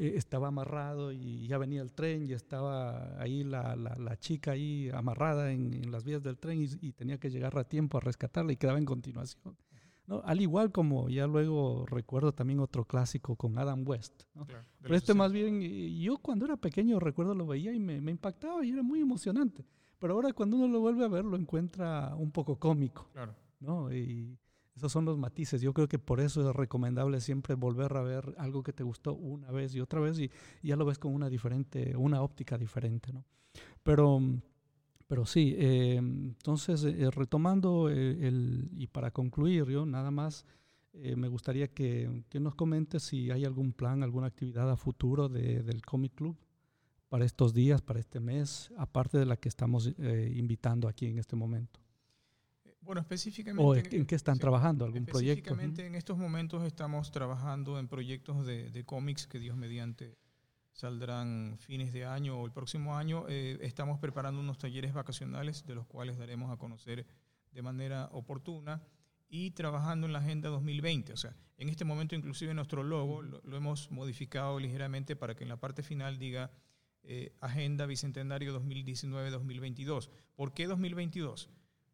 eh, 0.00 0.14
estaba 0.16 0.48
amarrado 0.48 1.12
y 1.12 1.46
ya 1.46 1.58
venía 1.58 1.82
el 1.82 1.92
tren 1.92 2.26
y 2.26 2.32
estaba 2.32 3.20
ahí 3.20 3.44
la, 3.44 3.76
la, 3.76 4.18
chica 4.18 4.52
ahí 4.52 4.88
amarrada 4.94 5.52
en, 5.52 5.90
las 5.92 6.04
vías 6.04 6.22
del 6.22 6.38
tren 6.38 6.62
y, 6.62 6.92
tenía 6.92 7.18
que 7.18 7.28
llegar 7.28 7.58
a 7.58 7.64
tiempo 7.64 7.98
a 7.98 8.00
rescatarla 8.00 8.50
y 8.50 8.56
quedaba 8.56 8.78
en 8.78 8.86
continuación. 8.86 9.58
¿no? 10.06 10.22
Al 10.24 10.40
igual 10.40 10.72
como 10.72 11.10
ya 11.10 11.26
luego 11.26 11.84
recuerdo 11.84 12.32
también 12.32 12.60
otro 12.60 12.86
clásico 12.86 13.36
con 13.36 13.58
Adam 13.58 13.86
West. 13.86 14.22
¿no? 14.34 14.46
Pero 14.80 14.94
este 14.96 15.12
más 15.12 15.32
bien, 15.32 15.60
yo 16.00 16.16
cuando 16.16 16.46
era 16.46 16.56
pequeño 16.56 16.98
recuerdo 16.98 17.34
lo 17.34 17.46
veía 17.46 17.70
y 17.74 17.78
me, 17.78 18.00
me, 18.00 18.10
impactaba 18.10 18.64
y 18.64 18.70
era 18.70 18.82
muy 18.82 19.00
emocionante. 19.00 19.66
Pero 19.98 20.14
ahora 20.14 20.32
cuando 20.32 20.56
uno 20.56 20.66
lo 20.66 20.80
vuelve 20.80 21.04
a 21.04 21.08
ver 21.08 21.26
lo 21.26 21.36
encuentra 21.36 22.14
un 22.16 22.30
poco 22.30 22.58
cómico. 22.58 23.06
Claro. 23.12 23.34
¿no? 23.60 23.92
Y, 23.92 24.38
esos 24.80 24.92
son 24.92 25.04
los 25.04 25.18
matices. 25.18 25.60
Yo 25.60 25.74
creo 25.74 25.88
que 25.88 25.98
por 25.98 26.20
eso 26.20 26.48
es 26.48 26.56
recomendable 26.56 27.20
siempre 27.20 27.54
volver 27.54 27.94
a 27.98 28.02
ver 28.02 28.34
algo 28.38 28.62
que 28.62 28.72
te 28.72 28.82
gustó 28.82 29.12
una 29.12 29.50
vez 29.50 29.74
y 29.74 29.80
otra 29.80 30.00
vez 30.00 30.18
y, 30.18 30.30
ya 30.62 30.74
lo 30.74 30.86
ves 30.86 30.98
con 30.98 31.14
una 31.14 31.28
diferente, 31.28 31.94
una 31.96 32.22
óptica 32.22 32.56
diferente, 32.56 33.12
¿no? 33.12 33.26
Pero, 33.82 34.20
pero 35.06 35.26
sí, 35.26 35.54
eh, 35.58 35.96
entonces 35.96 36.82
eh, 36.84 37.10
retomando 37.10 37.90
eh, 37.90 38.26
el, 38.26 38.70
y 38.72 38.86
para 38.86 39.10
concluir, 39.10 39.66
yo 39.66 39.84
nada 39.84 40.10
más 40.10 40.46
me 40.92 41.28
gustaría 41.28 41.68
que, 41.68 42.24
que, 42.28 42.40
nos 42.40 42.56
comentes 42.56 43.04
si 43.04 43.30
hay 43.30 43.44
algún 43.44 43.72
plan, 43.72 44.02
alguna 44.02 44.26
actividad 44.26 44.68
a 44.68 44.76
futuro 44.76 45.28
de, 45.28 45.62
del 45.62 45.82
Comic 45.82 46.14
Club 46.14 46.36
para 47.08 47.24
estos 47.24 47.54
días, 47.54 47.80
para 47.80 48.00
este 48.00 48.18
mes, 48.18 48.72
aparte 48.76 49.18
de 49.18 49.26
la 49.26 49.36
que 49.36 49.48
estamos 49.48 49.86
invitando 49.98 50.88
aquí 50.88 51.06
en 51.06 51.18
este 51.18 51.36
momento. 51.36 51.79
Bueno, 52.80 53.00
específicamente... 53.00 53.62
¿O 53.62 53.74
en, 53.74 54.06
qué 54.06 54.14
están 54.14 54.38
trabajando? 54.38 54.84
¿Algún 54.84 55.04
proyecto? 55.04 55.32
Específicamente 55.32 55.86
en 55.86 55.94
estos 55.94 56.16
momentos 56.16 56.64
estamos 56.64 57.10
trabajando 57.10 57.78
en 57.78 57.88
proyectos 57.88 58.46
de, 58.46 58.84
cómics 58.84 59.26
que 59.26 59.38
Dios 59.38 59.56
mediante 59.56 60.16
saldrán 60.72 61.58
fines 61.58 61.92
de 61.92 62.06
año 62.06 62.40
o 62.40 62.46
el 62.46 62.52
próximo 62.52 62.96
año. 62.96 63.26
Eh, 63.28 63.58
estamos 63.60 63.98
preparando 63.98 64.40
unos 64.40 64.58
talleres 64.58 64.94
vacacionales 64.94 65.66
de 65.66 65.74
los 65.74 65.86
cuales 65.86 66.16
daremos 66.16 66.50
a 66.50 66.56
conocer 66.56 67.06
de 67.52 67.62
manera 67.62 68.08
oportuna 68.12 68.82
y 69.28 69.50
trabajando 69.52 70.06
en 70.06 70.12
la 70.12 70.20
Agenda 70.20 70.48
2020. 70.48 71.12
O 71.12 71.16
sea, 71.16 71.36
en 71.58 71.68
este 71.68 71.84
momento 71.84 72.14
inclusive 72.14 72.54
nuestro 72.54 72.82
logo 72.82 73.22
lo, 73.22 73.56
hemos 73.56 73.90
modificado 73.90 74.58
ligeramente 74.58 75.16
para 75.16 75.34
que 75.34 75.44
en 75.44 75.48
la 75.48 75.58
parte 75.58 75.82
final 75.82 76.18
diga 76.18 76.50
eh, 77.02 77.32
Agenda 77.40 77.86
Bicentenario 77.86 78.58
2019-2022. 78.60 80.10
¿Por 80.34 80.52
qué 80.54 80.66
2022? 80.66 81.50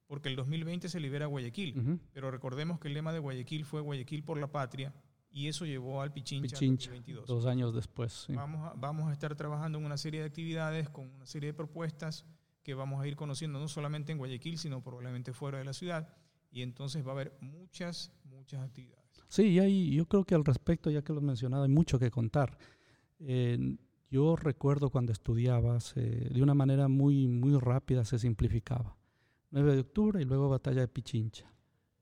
Porque 0.07 0.29
el 0.29 0.37
2020 0.37 0.88
se 0.88 1.01
libera 1.01 1.27
Guayaquil, 1.27 2.01
pero 2.12 2.31
recordemos 2.31 2.79
que 2.79 2.88
el 2.88 2.95
lema 2.95 3.12
de 3.12 3.19
Guayaquil 3.19 3.64
fue 3.64 3.81
Guayaquil 3.81 4.23
por 4.23 4.38
la 4.38 4.51
patria 4.51 4.95
y 5.31 5.49
eso 5.49 5.66
llevó 5.66 6.01
al 6.01 6.12
Pichincha, 6.12 6.57
Pichincha 6.59 6.90
2022. 6.90 7.27
Dos 7.27 7.47
años 7.47 7.75
después. 7.75 8.27
Vamos, 8.31 8.71
a, 8.71 8.75
vamos 8.75 9.09
a 9.09 9.12
estar 9.12 9.35
trabajando 9.35 9.79
en 9.79 9.85
una 9.85 9.97
serie 9.97 10.21
de 10.21 10.27
actividades 10.27 10.88
con 10.88 11.11
una 11.11 11.27
serie 11.27 11.49
de 11.49 11.55
propuestas 11.55 12.25
que 12.62 12.75
vamos 12.75 13.03
a 13.03 13.07
ir 13.07 13.16
conociendo 13.16 13.59
no 13.59 13.69
solamente 13.69 14.12
en 14.12 14.19
Guayaquil, 14.19 14.59
sino 14.59 14.83
probablemente 14.83 15.33
fuera 15.33 15.59
de 15.59 15.64
la 15.64 15.73
ciudad 15.73 16.09
y 16.51 16.62
entonces 16.62 17.05
va 17.05 17.11
a 17.11 17.12
haber 17.14 17.37
muchas, 17.40 18.12
muchas 18.25 18.62
actividades. 18.62 19.05
Sí, 19.29 19.49
y 19.49 19.59
hay, 19.59 19.95
yo 19.95 20.07
creo 20.07 20.25
que 20.25 20.35
al 20.35 20.45
respecto, 20.45 20.90
ya 20.90 21.03
que 21.03 21.12
lo 21.12 21.21
he 21.21 21.25
mencionado, 21.25 21.64
hay 21.64 21.69
mucho 21.69 21.99
que 21.99 22.11
contar. 22.11 22.57
yo 24.09 24.37
recuerdo 24.37 24.88
cuando 24.88 25.12
estudiabas, 25.12 25.95
de 25.95 26.40
una 26.40 26.55
manera 26.55 26.88
muy, 26.88 27.27
muy 27.27 27.59
rápida 27.59 28.05
se 28.05 28.19
simplificaba 28.19 28.95
9 29.57 29.73
de 29.73 29.81
octubre 29.81 30.21
y 30.21 30.27
luego 30.27 30.51
batalla 30.51 30.83
de 30.83 30.88
Pichincha. 30.88 31.51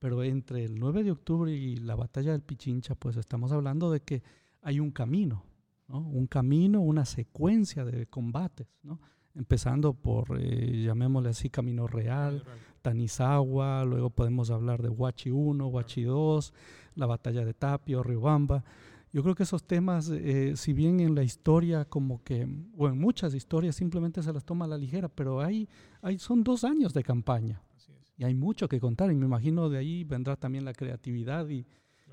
Pero 0.01 0.25
entre 0.25 0.65
el 0.65 0.75
9 0.75 1.05
de 1.05 1.13
octubre 1.13 1.53
y 1.53 1.77
la 1.77 1.95
batalla 1.95 2.33
del 2.33 2.43
Pichincha, 2.43 2.97
pues 2.97 3.17
estamos 3.17 3.53
hablando 3.53 3.93
de 3.93 4.01
que 4.01 4.25
hay 4.61 4.81
un 4.81 4.91
camino, 4.91 5.45
¿no? 5.87 6.01
un 6.01 6.27
camino, 6.27 6.81
una 6.81 7.05
secuencia 7.05 7.85
de 7.85 8.07
combates, 8.07 8.67
¿no? 8.83 8.99
empezando 9.37 9.95
por, 9.95 10.37
eh, 10.37 10.83
llamémosle 10.83 11.29
así, 11.29 11.49
Camino 11.49 11.87
Real, 11.87 12.43
Tanizagua, 12.83 13.85
luego 13.85 14.11
podemos 14.11 14.51
hablar 14.51 14.83
de 14.83 14.89
Huachi 14.89 15.31
1, 15.31 15.65
Huachi 15.69 16.03
2, 16.03 16.53
la 16.97 17.07
batalla 17.07 17.45
de 17.45 17.55
Tapio, 17.55 18.03
Riobamba, 18.03 18.65
yo 19.15 19.23
creo 19.23 19.37
que 19.37 19.45
esos 19.45 19.63
temas, 19.63 20.11
eh, 20.11 20.57
si 20.57 20.73
bien 20.73 20.99
en 20.99 21.15
la 21.15 21.23
historia 21.23 21.85
como 21.85 22.25
que, 22.25 22.49
o 22.77 22.89
en 22.89 22.99
muchas 22.99 23.33
historias 23.33 23.77
simplemente 23.77 24.21
se 24.25 24.33
las 24.33 24.45
toma 24.45 24.65
a 24.65 24.69
la 24.69 24.77
ligera, 24.77 25.09
pero 25.09 25.41
hay, 25.41 25.69
hay 26.03 26.19
son 26.19 26.43
dos 26.43 26.65
años 26.65 26.93
de 26.93 27.05
campaña. 27.05 27.63
Y 28.17 28.25
hay 28.25 28.35
mucho 28.35 28.69
que 28.69 28.81
contar 28.81 29.13
y 29.13 29.15
me 29.15 29.27
imagino 29.27 29.71
de 29.71 29.79
ahí 29.79 30.03
vendrá 30.03 30.35
también 30.35 30.65
la 30.65 30.73
creatividad 30.73 31.49
y, 31.49 31.65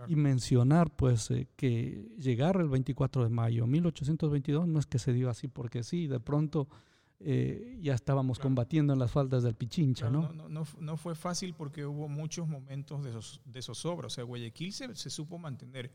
y 0.08 0.16
mencionar 0.16 0.96
pues 0.96 1.32
eh, 1.32 1.48
que 1.56 2.08
llegar 2.20 2.58
el 2.58 2.70
24 2.70 3.24
de 3.24 3.30
mayo 3.32 3.66
1822 3.66 4.68
no 4.68 4.78
es 4.78 4.86
que 4.86 5.00
se 5.00 5.12
dio 5.12 5.32
así 5.32 5.48
porque 5.48 5.82
sí, 5.82 6.06
de 6.06 6.20
pronto 6.20 6.68
eh, 7.20 7.80
ya 7.82 7.96
estábamos 7.96 8.38
combatiendo 8.38 8.94
en 8.94 9.00
las 9.00 9.12
faldas 9.12 9.42
del 9.42 9.56
Pichincha, 9.56 10.12
¿no? 10.12 10.32
No, 10.34 10.50
no, 10.50 10.68
no 10.80 10.98
fue 10.98 11.16
fácil 11.16 11.56
porque 11.56 11.84
hubo 11.84 12.08
muchos 12.08 12.48
momentos 12.48 13.04
de, 13.04 13.52
de 13.52 13.62
zozobra, 13.64 14.06
o 14.06 14.10
sea, 14.12 14.24
Guayaquil 14.24 14.72
se, 14.72 14.96
se 14.96 15.10
supo 15.10 15.40
mantener 15.40 15.92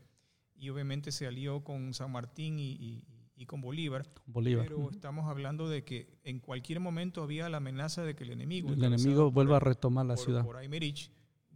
y 0.57 0.69
obviamente 0.69 1.11
se 1.11 1.27
alió 1.27 1.63
con 1.63 1.93
San 1.93 2.11
Martín 2.11 2.59
y, 2.59 3.03
y, 3.35 3.45
con 3.45 3.61
Bolívar. 3.61 4.07
Bolívar. 4.25 4.67
Pero 4.67 4.89
estamos 4.89 5.27
hablando 5.27 5.69
de 5.69 5.83
que 5.83 6.19
en 6.23 6.39
cualquier 6.39 6.79
momento 6.79 7.23
había 7.23 7.47
la 7.49 7.57
amenaza 7.57 8.03
de 8.03 8.15
que 8.15 8.23
el 8.23 8.31
enemigo... 8.31 8.69
El 8.73 8.83
enemigo 8.83 9.31
vuelva 9.31 9.57
a 9.57 9.59
retomar 9.59 10.05
la 10.05 10.17
ciudad. 10.17 10.43
Por 10.43 10.57
Aymerich 10.57 11.11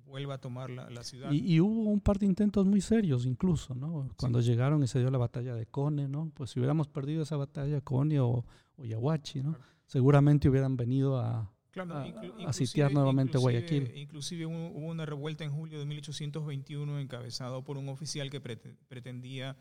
vuelva 0.06 0.36
a 0.36 0.38
tomar 0.38 0.70
la, 0.70 0.90
la 0.90 1.04
ciudad. 1.04 1.32
Y, 1.32 1.60
hubo 1.60 1.90
un 1.90 2.02
par 2.02 2.20
de 2.20 2.26
intentos 2.26 2.66
muy 2.66 2.82
serios 2.82 3.26
incluso, 3.26 3.74
¿no? 3.74 4.10
Cuando 4.18 4.42
llegaron 4.42 4.84
y 4.84 4.88
se 4.88 5.00
dio 5.00 5.10
la 5.10 5.18
batalla 5.18 5.56
de 5.56 5.66
Cone, 5.66 6.08
¿no? 6.08 6.32
Pues 6.36 6.52
si 6.52 6.60
hubiéramos 6.60 6.88
perdido 6.88 7.24
esa 7.24 7.38
batalla, 7.38 7.82
Cone 7.82 8.20
o, 8.20 8.46
o 8.76 8.86
Yahuachi, 8.86 9.42
¿no? 9.42 9.56
Seguramente 9.86 10.50
hubieran 10.50 10.78
venido 10.78 11.18
a, 11.18 11.51
Claro, 11.72 12.04
a, 12.46 12.54
sitiar 12.54 12.92
nuevamente 12.92 13.38
Guayaquil. 13.38 13.96
Inclusive 13.96 14.46
hubo 14.46 14.88
una 14.88 15.06
revuelta 15.06 15.46
en 15.46 15.52
julio 15.52 15.80
de 15.80 15.86
1821 15.86 17.00
encabezado 17.00 17.64
por 17.64 17.78
un 17.78 17.88
oficial 17.88 18.30
que 18.30 18.42
pretendía 18.42 19.58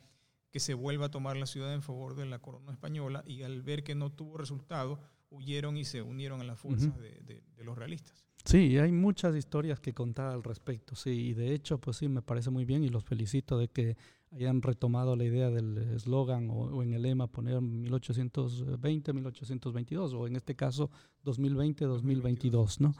que 0.50 0.58
se 0.58 0.74
vuelva 0.74 1.06
a 1.06 1.10
tomar 1.10 1.36
la 1.36 1.46
ciudad 1.46 1.72
en 1.72 1.82
favor 1.82 2.16
de 2.16 2.26
la 2.26 2.40
corona 2.40 2.72
española 2.72 3.22
y 3.26 3.44
al 3.44 3.62
ver 3.62 3.84
que 3.84 3.94
no 3.94 4.10
tuvo 4.10 4.36
resultado, 4.36 5.00
huyeron 5.30 5.76
y 5.76 5.84
se 5.84 6.02
unieron 6.02 6.40
a 6.40 6.44
las 6.44 6.58
fuerzas 6.58 6.96
de, 6.98 7.42
los 7.64 7.76
realistas. 7.76 8.24
Sí, 8.44 8.78
hay 8.78 8.90
muchas 8.90 9.36
historias 9.36 9.80
que 9.80 9.92
contar 9.92 10.32
al 10.32 10.42
respecto, 10.42 10.96
sí, 10.96 11.10
y 11.10 11.34
de 11.34 11.52
hecho, 11.52 11.78
pues 11.78 11.98
sí, 11.98 12.08
me 12.08 12.22
parece 12.22 12.50
muy 12.50 12.64
bien 12.64 12.82
y 12.82 12.88
los 12.88 13.04
felicito 13.04 13.58
de 13.58 13.68
que 13.68 13.96
hayan 14.32 14.62
retomado 14.62 15.14
la 15.14 15.24
idea 15.24 15.50
del 15.50 15.76
eslogan 15.94 16.48
o, 16.50 16.82
en 16.82 16.94
el 16.94 17.02
lema 17.02 17.26
poner 17.26 17.60
1820, 17.60 19.12
1822 19.12 20.14
o 20.14 20.26
en 20.26 20.36
este 20.36 20.54
caso 20.54 20.90
2020, 21.24 21.84
2022, 21.84 22.80
¿no? 22.80 22.94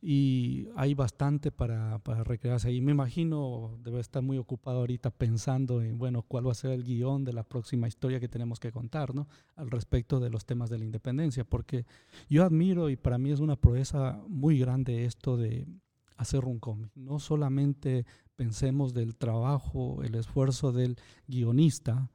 Y 0.00 0.68
hay 0.76 0.94
bastante 0.94 1.50
para, 1.50 1.98
para 2.00 2.22
recrearse 2.22 2.68
ahí. 2.68 2.80
Me 2.80 2.92
imagino 2.92 3.78
debe 3.82 4.00
estar 4.00 4.22
muy 4.22 4.38
ocupado 4.38 4.78
ahorita 4.80 5.10
pensando 5.10 5.82
en, 5.82 5.98
bueno, 5.98 6.22
cuál 6.22 6.46
va 6.46 6.52
a 6.52 6.54
ser 6.54 6.72
el 6.72 6.84
guion 6.84 7.24
de 7.24 7.32
la 7.32 7.42
próxima 7.42 7.88
historia 7.88 8.20
que 8.20 8.28
tenemos 8.28 8.60
que 8.60 8.70
contar, 8.70 9.14
¿no? 9.14 9.26
Al 9.56 9.70
respecto 9.70 10.20
de 10.20 10.30
los 10.30 10.44
temas 10.44 10.70
de 10.70 10.78
la 10.78 10.84
independencia, 10.84 11.44
porque 11.44 11.86
yo 12.28 12.44
admiro 12.44 12.90
y 12.90 12.96
para 12.96 13.18
mí 13.18 13.30
es 13.30 13.40
una 13.40 13.56
proeza 13.56 14.20
muy 14.28 14.58
grande 14.58 15.06
esto 15.06 15.36
de 15.36 15.66
hacer 16.16 16.44
un 16.44 16.58
cómic. 16.58 16.90
No 16.94 17.18
solamente 17.18 18.06
pensemos 18.36 18.92
del 18.92 19.16
trabajo, 19.16 20.02
el 20.02 20.14
esfuerzo 20.14 20.72
del 20.72 20.96
guionista 21.26 22.10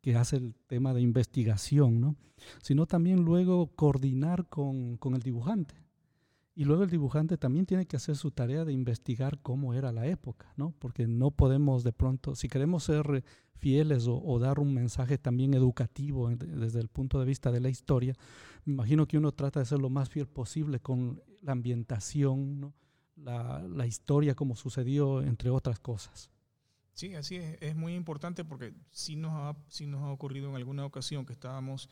que 0.00 0.16
hace 0.16 0.36
el 0.36 0.54
tema 0.66 0.94
de 0.94 1.02
investigación, 1.02 2.00
¿no? 2.00 2.16
sino 2.62 2.86
también 2.86 3.24
luego 3.24 3.68
coordinar 3.74 4.46
con, 4.48 4.96
con 4.96 5.14
el 5.14 5.22
dibujante. 5.22 5.74
Y 6.58 6.64
luego 6.64 6.82
el 6.82 6.90
dibujante 6.90 7.38
también 7.38 7.66
tiene 7.66 7.86
que 7.86 7.94
hacer 7.94 8.16
su 8.16 8.32
tarea 8.32 8.64
de 8.64 8.72
investigar 8.72 9.38
cómo 9.42 9.74
era 9.74 9.92
la 9.92 10.08
época, 10.08 10.52
¿no? 10.56 10.74
Porque 10.80 11.06
no 11.06 11.30
podemos 11.30 11.84
de 11.84 11.92
pronto, 11.92 12.34
si 12.34 12.48
queremos 12.48 12.82
ser 12.82 13.22
fieles 13.54 14.08
o, 14.08 14.38
dar 14.40 14.58
un 14.58 14.74
mensaje 14.74 15.18
también 15.18 15.54
educativo 15.54 16.28
desde 16.28 16.80
el 16.80 16.88
punto 16.88 17.20
de 17.20 17.26
vista 17.26 17.52
de 17.52 17.60
la 17.60 17.68
historia, 17.68 18.16
me 18.64 18.72
imagino 18.72 19.06
que 19.06 19.18
uno 19.18 19.30
trata 19.30 19.60
de 19.60 19.66
ser 19.66 19.78
lo 19.78 19.88
más 19.88 20.08
fiel 20.08 20.26
posible 20.26 20.80
con 20.80 21.22
la 21.42 21.52
ambientación, 21.52 22.74
la, 23.14 23.86
historia 23.86 24.34
como 24.34 24.56
sucedió, 24.56 25.22
entre 25.22 25.50
otras 25.50 25.78
cosas. 25.78 26.28
Sí, 26.92 27.14
así 27.14 27.36
es. 27.36 27.56
Es 27.60 27.76
muy 27.76 27.94
importante 27.94 28.44
porque 28.44 28.74
sí 28.90 29.14
nos, 29.14 29.30
ha, 29.32 29.56
sí 29.68 29.86
nos 29.86 30.02
ha 30.02 30.10
ocurrido 30.10 30.48
en 30.48 30.56
alguna 30.56 30.84
ocasión 30.84 31.24
que 31.24 31.34
estábamos 31.34 31.88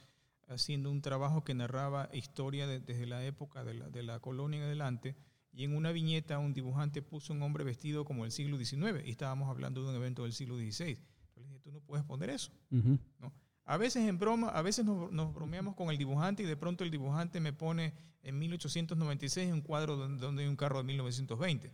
haciendo 0.48 0.90
un 0.90 1.02
trabajo 1.02 1.44
que 1.44 1.54
narraba 1.54 2.08
historia 2.12 2.66
desde 2.66 3.06
la 3.06 3.24
época 3.24 3.64
de 3.64 3.74
la, 3.74 3.88
de 3.88 4.02
la, 4.02 4.20
colonia 4.20 4.58
en 4.58 4.66
adelante 4.66 5.16
y 5.52 5.64
en 5.64 5.74
una 5.74 5.92
viñeta 5.92 6.38
un 6.38 6.52
dibujante 6.52 7.02
puso 7.02 7.32
un 7.32 7.42
hombre 7.42 7.64
vestido 7.64 8.04
como 8.04 8.24
el 8.24 8.30
siglo 8.30 8.58
XIX 8.58 9.04
y 9.04 9.10
estábamos 9.10 9.48
hablando 9.48 9.82
de 9.82 9.90
un 9.90 9.96
evento 9.96 10.24
del 10.24 10.32
siglo 10.32 10.56
XVI. 10.56 10.98
Yo 11.34 11.42
le 11.42 11.48
dije, 11.48 11.60
tú 11.60 11.72
no 11.72 11.80
puedes 11.80 12.04
poner 12.04 12.30
eso. 12.30 12.52
¿no? 12.70 13.32
A 13.64 13.76
veces 13.78 14.08
en 14.08 14.18
broma, 14.18 14.48
a 14.48 14.62
veces 14.62 14.84
nos, 14.84 15.10
nos, 15.10 15.34
bromeamos 15.34 15.74
con 15.74 15.90
el 15.90 15.98
dibujante 15.98 16.44
y 16.44 16.46
de 16.46 16.56
pronto 16.56 16.84
el 16.84 16.90
dibujante 16.90 17.40
me 17.40 17.52
pone 17.52 17.94
en 18.22 18.38
1896 18.38 19.52
un 19.52 19.60
cuadro 19.60 19.96
donde, 19.96 20.42
hay 20.42 20.48
un 20.48 20.56
carro 20.56 20.78
de 20.78 20.84
1920. 20.84 21.72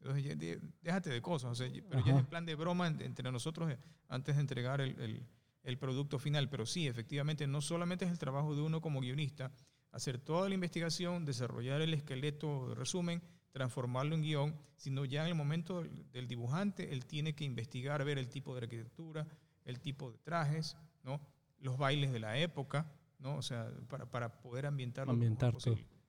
Entonces, 0.00 0.38
déjate 0.82 1.10
de 1.10 1.20
cosas, 1.20 1.62
pero 1.88 2.04
ya 2.04 2.18
en 2.18 2.26
plan 2.26 2.46
de 2.46 2.54
broma 2.54 2.86
entre 2.86 3.30
nosotros 3.30 3.70
eh, 3.70 3.78
antes 4.08 4.34
de 4.34 4.40
entregar 4.40 4.80
el, 4.80 4.98
el, 4.98 5.26
producto 5.78 6.18
final. 6.18 6.48
Pero 6.48 6.66
sí, 6.66 6.86
efectivamente, 6.86 7.46
no 7.46 7.60
solamente 7.60 8.04
es 8.04 8.10
el 8.10 8.18
trabajo 8.18 8.54
de 8.54 8.62
uno 8.62 8.80
como 8.80 9.00
guionista, 9.00 9.52
hacer 9.92 10.18
toda 10.18 10.48
la 10.48 10.54
investigación, 10.54 11.24
desarrollar 11.24 11.80
el 11.80 11.94
esqueleto 11.94 12.68
de 12.68 12.74
resumen, 12.74 13.22
transformarlo 13.52 14.14
en 14.14 14.22
guion, 14.22 14.56
sino 14.76 15.04
ya 15.04 15.22
en 15.22 15.28
el 15.28 15.34
momento 15.34 15.82
del 15.82 16.28
dibujante, 16.28 16.92
él 16.92 17.06
tiene 17.06 17.34
que 17.34 17.44
investigar, 17.44 18.04
ver 18.04 18.18
el 18.18 18.28
tipo 18.28 18.54
de 18.54 18.62
arquitectura, 18.62 19.26
el 19.64 19.80
tipo 19.80 20.10
de 20.10 20.18
trajes, 20.18 20.76
¿no? 21.02 21.20
los 21.58 21.76
bailes 21.76 22.12
de 22.12 22.20
la 22.20 22.38
época, 22.38 22.92
¿no? 23.18 23.36
o 23.36 23.42
sea, 23.42 23.70
para, 23.88 24.10
para 24.10 24.40
poder 24.40 24.66
ambientarlo 24.66 25.12
Ambientar 25.12 25.54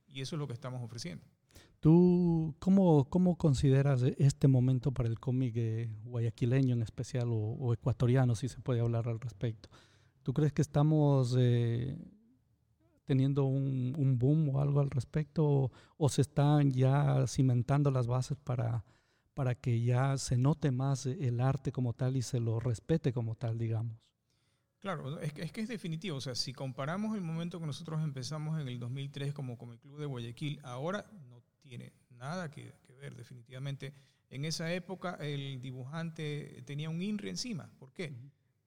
Y 0.08 0.22
eso 0.22 0.36
es 0.36 0.40
lo 0.40 0.48
que 0.48 0.54
estamos 0.54 0.82
ofreciendo. 0.82 1.26
¿Tú 1.80 2.56
cómo, 2.60 3.06
cómo 3.10 3.38
consideras 3.38 4.04
este 4.04 4.48
momento 4.48 4.92
para 4.92 5.10
el 5.10 5.20
cómic 5.20 5.90
guayaquileño 6.04 6.76
en 6.76 6.84
especial 6.84 7.30
o, 7.32 7.74
ecuatoriano, 7.74 8.36
si 8.36 8.50
se 8.50 8.60
puede 8.60 8.82
hablar 8.82 9.08
al 9.08 9.20
respecto? 9.20 9.70
¿Tú 10.22 10.34
crees 10.34 10.54
que 10.54 10.62
estamos 10.62 11.36
eh, 11.40 11.98
teniendo 13.06 13.46
un, 13.46 13.96
un, 13.98 14.20
boom 14.20 14.50
o 14.50 14.62
algo 14.62 14.80
al 14.80 14.92
respecto 14.92 15.44
o, 15.44 15.72
o, 15.98 16.10
se 16.10 16.22
están 16.22 16.72
ya 16.72 17.26
cimentando 17.26 17.90
las 17.90 18.06
bases 18.06 18.38
para, 18.38 18.86
para 19.34 19.56
que 19.56 19.82
ya 19.82 20.18
se 20.18 20.38
note 20.38 20.72
más 20.72 21.08
el 21.08 21.40
arte 21.42 21.72
como 21.72 21.94
tal 21.94 22.16
y 22.16 22.22
se 22.22 22.40
lo 22.40 22.60
respete 22.60 23.12
como 23.12 23.34
tal, 23.34 23.58
digamos? 23.58 23.98
Claro, 24.82 25.20
es 25.20 25.32
que, 25.32 25.44
es 25.44 25.52
que 25.52 25.62
es 25.62 25.70
definitivo. 25.70 26.18
O 26.18 26.22
sea, 26.22 26.34
si 26.34 26.54
comparamos 26.54 27.16
el 27.16 27.22
momento 27.22 27.60
que 27.60 27.68
nosotros 27.68 28.02
empezamos 28.04 28.60
en 28.60 28.68
el 28.68 28.80
2003 28.80 29.32
como, 29.32 29.54
el 29.72 29.80
Club 29.80 30.00
de 30.00 30.08
Guayaquil, 30.08 30.60
ahora 30.64 31.06
no 31.30 31.41
tiene 31.72 31.94
nada 32.10 32.52
que, 32.52 32.74
ver. 33.00 33.16
Definitivamente, 33.16 33.94
en 34.30 34.44
esa 34.44 34.74
época 34.74 35.18
el 35.22 35.62
dibujante 35.62 36.62
tenía 36.66 36.90
un 36.90 37.02
INRI 37.02 37.30
encima. 37.30 37.72
¿Por 37.80 37.94
qué? 37.94 38.14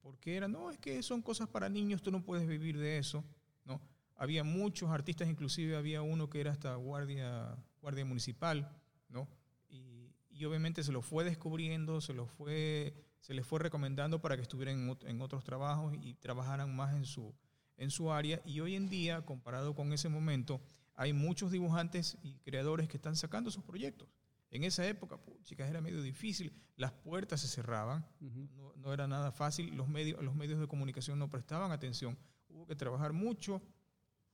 Porque 0.01 0.35
era, 0.35 0.47
no, 0.47 0.71
es 0.71 0.79
que 0.79 1.03
son 1.03 1.21
cosas 1.21 1.47
para 1.47 1.69
niños, 1.69 2.01
tú 2.01 2.09
no 2.09 2.23
puedes 2.23 2.47
vivir 2.47 2.79
de 2.79 2.97
eso. 2.97 3.23
¿no? 3.63 3.79
Había 4.15 4.43
muchos 4.43 4.89
artistas, 4.89 5.29
inclusive 5.29 5.75
había 5.75 6.01
uno 6.01 6.31
que 6.31 6.41
era 6.41 6.51
hasta 6.51 6.73
guardia, 6.73 7.55
guardia 7.79 8.05
municipal, 8.05 8.75
¿no? 9.07 9.27
Y, 9.69 10.11
y 10.31 10.45
obviamente 10.45 10.83
se 10.83 10.91
lo 10.91 11.03
fue 11.03 11.23
descubriendo, 11.23 12.01
se 12.01 12.13
lo 12.13 12.25
fue 12.25 12.93
se 13.19 13.33
les 13.33 13.45
fue 13.45 13.59
recomendando 13.59 14.21
para 14.21 14.35
que 14.35 14.43
estuvieran 14.43 14.97
en, 15.05 15.21
otros 15.21 15.43
trabajos 15.43 15.95
y 15.99 16.13
trabajaran 16.13 16.75
más 16.75 16.95
en 16.95 17.05
su, 17.05 17.33
en 17.75 17.89
su 17.89 18.11
área. 18.11 18.39
Y 18.45 18.59
hoy 18.59 18.75
en 18.75 18.87
día, 18.87 19.25
comparado 19.25 19.73
con 19.73 19.93
ese 19.93 20.09
momento, 20.09 20.61
hay 20.95 21.13
muchos 21.13 21.51
dibujantes 21.51 22.17
y 22.23 22.39
creadores 22.39 22.87
que 22.87 22.97
están 22.97 23.15
sacando 23.15 23.51
sus 23.51 23.63
proyectos. 23.63 24.09
En 24.49 24.63
esa 24.63 24.87
época, 24.87 25.19
chicas, 25.43 25.69
era 25.69 25.81
medio 25.81 26.01
difícil, 26.01 26.53
las 26.77 26.91
puertas 26.91 27.41
se 27.41 27.47
cerraban, 27.47 28.05
no, 28.19 28.73
no, 28.77 28.93
era 28.93 29.07
nada 29.07 29.31
fácil, 29.31 29.75
los 29.75 29.87
medios, 29.89 30.23
los 30.23 30.35
medios 30.35 30.59
de 30.59 30.67
comunicación 30.67 31.19
no 31.19 31.29
prestaban 31.29 31.71
atención, 31.71 32.17
hubo 32.47 32.65
que 32.65 32.75
trabajar 32.75 33.11
mucho 33.11 33.61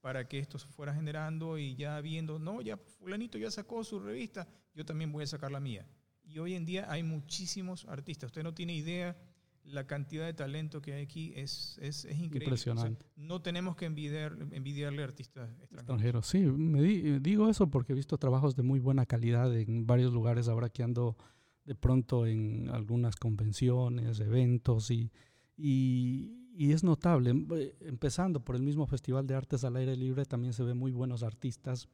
para 0.00 0.28
que 0.28 0.38
esto 0.38 0.58
se 0.58 0.68
fuera 0.68 0.94
generando 0.94 1.58
y 1.58 1.74
ya 1.74 2.00
viendo, 2.00 2.38
no, 2.38 2.60
ya 2.60 2.76
fulanito 2.76 3.38
ya 3.38 3.50
sacó 3.50 3.82
su 3.82 4.00
revista, 4.00 4.48
yo 4.74 4.84
también 4.84 5.10
voy 5.10 5.24
a 5.24 5.26
sacar 5.26 5.50
la 5.50 5.60
mía. 5.60 5.86
Y 6.24 6.38
hoy 6.38 6.54
en 6.54 6.64
día 6.64 6.90
hay 6.90 7.02
muchísimos 7.02 7.84
artistas. 7.86 8.28
Usted 8.28 8.42
no 8.42 8.54
tiene 8.54 8.74
idea 8.74 9.16
la 9.64 9.86
cantidad 9.86 10.26
de 10.26 10.34
talento 10.34 10.82
que 10.82 10.94
hay 10.94 11.02
aquí 11.02 11.32
es, 11.36 11.78
es, 11.80 12.04
es 12.04 12.18
increíble. 12.18 12.44
Impresionante. 12.44 13.06
no 13.16 13.42
tenemos 13.42 13.76
que 13.76 13.86
envidiar, 13.86 14.36
envidiarle 14.50 15.02
a 15.02 15.04
artistas 15.04 15.50
extranjeros. 15.70 16.26
Sí, 16.26 16.40
me 16.40 16.82
digo 17.20 17.48
eso 17.48 17.70
porque 17.70 17.92
he 17.92 17.96
visto 17.96 18.18
trabajos 18.18 18.56
de 18.56 18.62
muy 18.62 18.80
buena 18.80 19.06
calidad 19.06 19.54
en 19.56 19.86
varios 19.86 20.12
lugares 20.12 20.48
ahora 20.48 20.68
que 20.68 20.82
ando 20.82 21.16
de 21.64 21.74
pronto 21.74 22.26
en 22.26 22.68
algunas 22.70 23.16
convenciones, 23.16 24.18
eventos 24.20 24.90
y, 24.90 25.12
y, 25.56 26.50
y 26.54 26.72
es 26.72 26.82
notable. 26.82 27.30
Em, 27.30 27.46
eh, 27.54 27.74
empezando 27.80 28.44
por 28.44 28.56
el 28.56 28.62
mismo 28.62 28.86
Festival 28.86 29.26
de 29.26 29.34
Artes 29.34 29.64
al 29.64 29.76
Aire 29.76 29.96
Libre 29.96 30.24
también 30.24 30.52
se 30.52 30.64
ven 30.64 30.76
muy 30.76 30.92
buenos 30.92 31.22
artistas. 31.22 31.88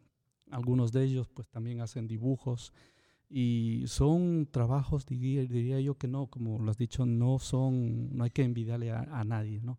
Algunos 0.50 0.92
de 0.92 1.04
ellos 1.04 1.28
pues 1.28 1.48
también 1.48 1.80
hacen 1.80 2.08
dibujos 2.08 2.72
Y 3.30 3.84
son 3.86 4.48
trabajos, 4.50 5.04
diría, 5.04 5.42
diría, 5.44 5.80
yo 5.80 5.96
que 5.98 6.08
no, 6.08 6.28
como 6.28 6.58
lo 6.58 6.70
has 6.70 6.78
dicho, 6.78 7.04
no 7.04 7.38
son, 7.38 8.16
no 8.16 8.24
hay 8.24 8.30
que 8.30 8.42
envidiarle 8.42 8.90
a, 8.90 9.24
nadie, 9.24 9.60
¿no? 9.60 9.78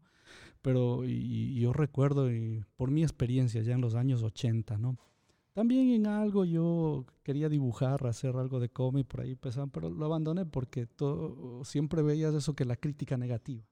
Pero 0.61 1.03
y, 1.05 1.59
yo 1.59 1.73
recuerdo, 1.73 2.31
y 2.31 2.63
por 2.75 2.91
mi 2.91 3.01
experiencia 3.01 3.61
ya 3.61 3.73
en 3.73 3.81
los 3.81 3.95
años 3.95 4.21
80, 4.21 4.77
¿no? 4.77 4.97
También 5.53 5.89
en 5.89 6.05
algo 6.05 6.45
yo 6.45 7.05
quería 7.23 7.49
dibujar, 7.49 8.05
hacer 8.05 8.35
algo 8.35 8.59
de 8.59 8.69
cómic, 8.69 9.07
por 9.07 9.21
ahí 9.21 9.35
pero 9.35 9.89
lo 9.89 10.05
abandoné 10.05 10.45
porque 10.45 10.85
todo, 10.85 11.63
siempre 11.65 12.03
veías 12.03 12.35
eso 12.35 12.55
que 12.55 12.65
la 12.65 12.75
crítica 12.75 13.17
negativa. 13.17 13.63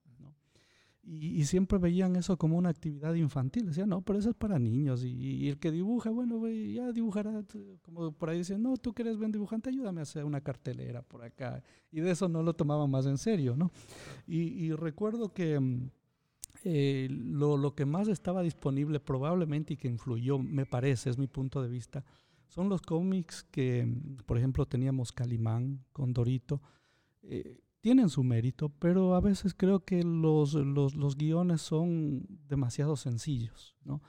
Y, 1.10 1.46
siempre 1.46 1.78
veían 1.78 2.18
eso 2.18 2.38
como 2.38 2.58
una 2.58 2.68
actividad 2.68 3.14
infantil. 3.14 3.68
Decían, 3.68 3.88
no, 3.88 4.02
pero 4.02 4.20
eso 4.20 4.30
es 4.30 4.36
para 4.36 4.60
niños. 4.60 5.06
Y, 5.06 5.48
el 5.48 5.58
que 5.58 5.72
dibuja, 5.72 6.10
bueno, 6.10 6.46
ya 6.50 6.92
dibujará. 6.92 7.44
Como 7.82 8.12
por 8.12 8.30
ahí 8.30 8.40
decían, 8.40 8.62
no, 8.62 8.76
tú 8.76 8.94
que 8.94 9.04
eres 9.04 9.18
buen 9.18 9.32
dibujante, 9.32 9.70
ayúdame 9.70 10.02
a 10.02 10.04
hacer 10.04 10.26
una 10.26 10.42
cartelera 10.42 11.02
por 11.02 11.24
acá. 11.24 11.64
Y 11.92 12.02
de 12.02 12.12
eso 12.12 12.28
no 12.28 12.44
lo 12.44 12.54
tomaban 12.56 12.92
más 12.92 13.06
en 13.06 13.18
serio, 13.18 13.56
¿no? 13.56 13.72
Y, 14.28 14.74
recuerdo 14.74 15.34
que 15.34 15.58
mm, 15.58 15.90
eh, 16.66 17.08
lo, 17.10 17.56
lo, 17.56 17.74
que 17.74 17.86
más 17.86 18.10
estaba 18.10 18.42
disponible 18.42 19.00
probablemente 19.00 19.76
y 19.76 19.78
que 19.78 19.88
influyó, 19.88 20.38
me 20.38 20.66
parece, 20.66 21.10
es 21.10 21.18
mi 21.18 21.28
punto 21.28 21.62
de 21.62 21.70
vista, 21.70 22.04
son 22.48 22.68
los 22.68 22.82
cómics 22.82 23.44
que, 23.44 23.86
mm, 23.86 24.26
por 24.26 24.38
ejemplo, 24.38 24.66
teníamos 24.66 25.14
Calimán 25.14 25.86
con 25.94 26.12
Dorito. 26.12 26.62
Eh, 27.24 27.62
tienen 27.88 28.10
su 28.10 28.22
mérito, 28.22 28.68
pero 28.68 29.16
a 29.16 29.22
veces 29.22 29.54
creo 29.54 29.86
que 29.86 30.04
los, 30.04 30.56
los, 30.56 31.16
guiones 31.16 31.62
son 31.62 32.28
demasiado 32.50 32.98
sencillos, 32.98 33.78
¿no? 33.86 34.02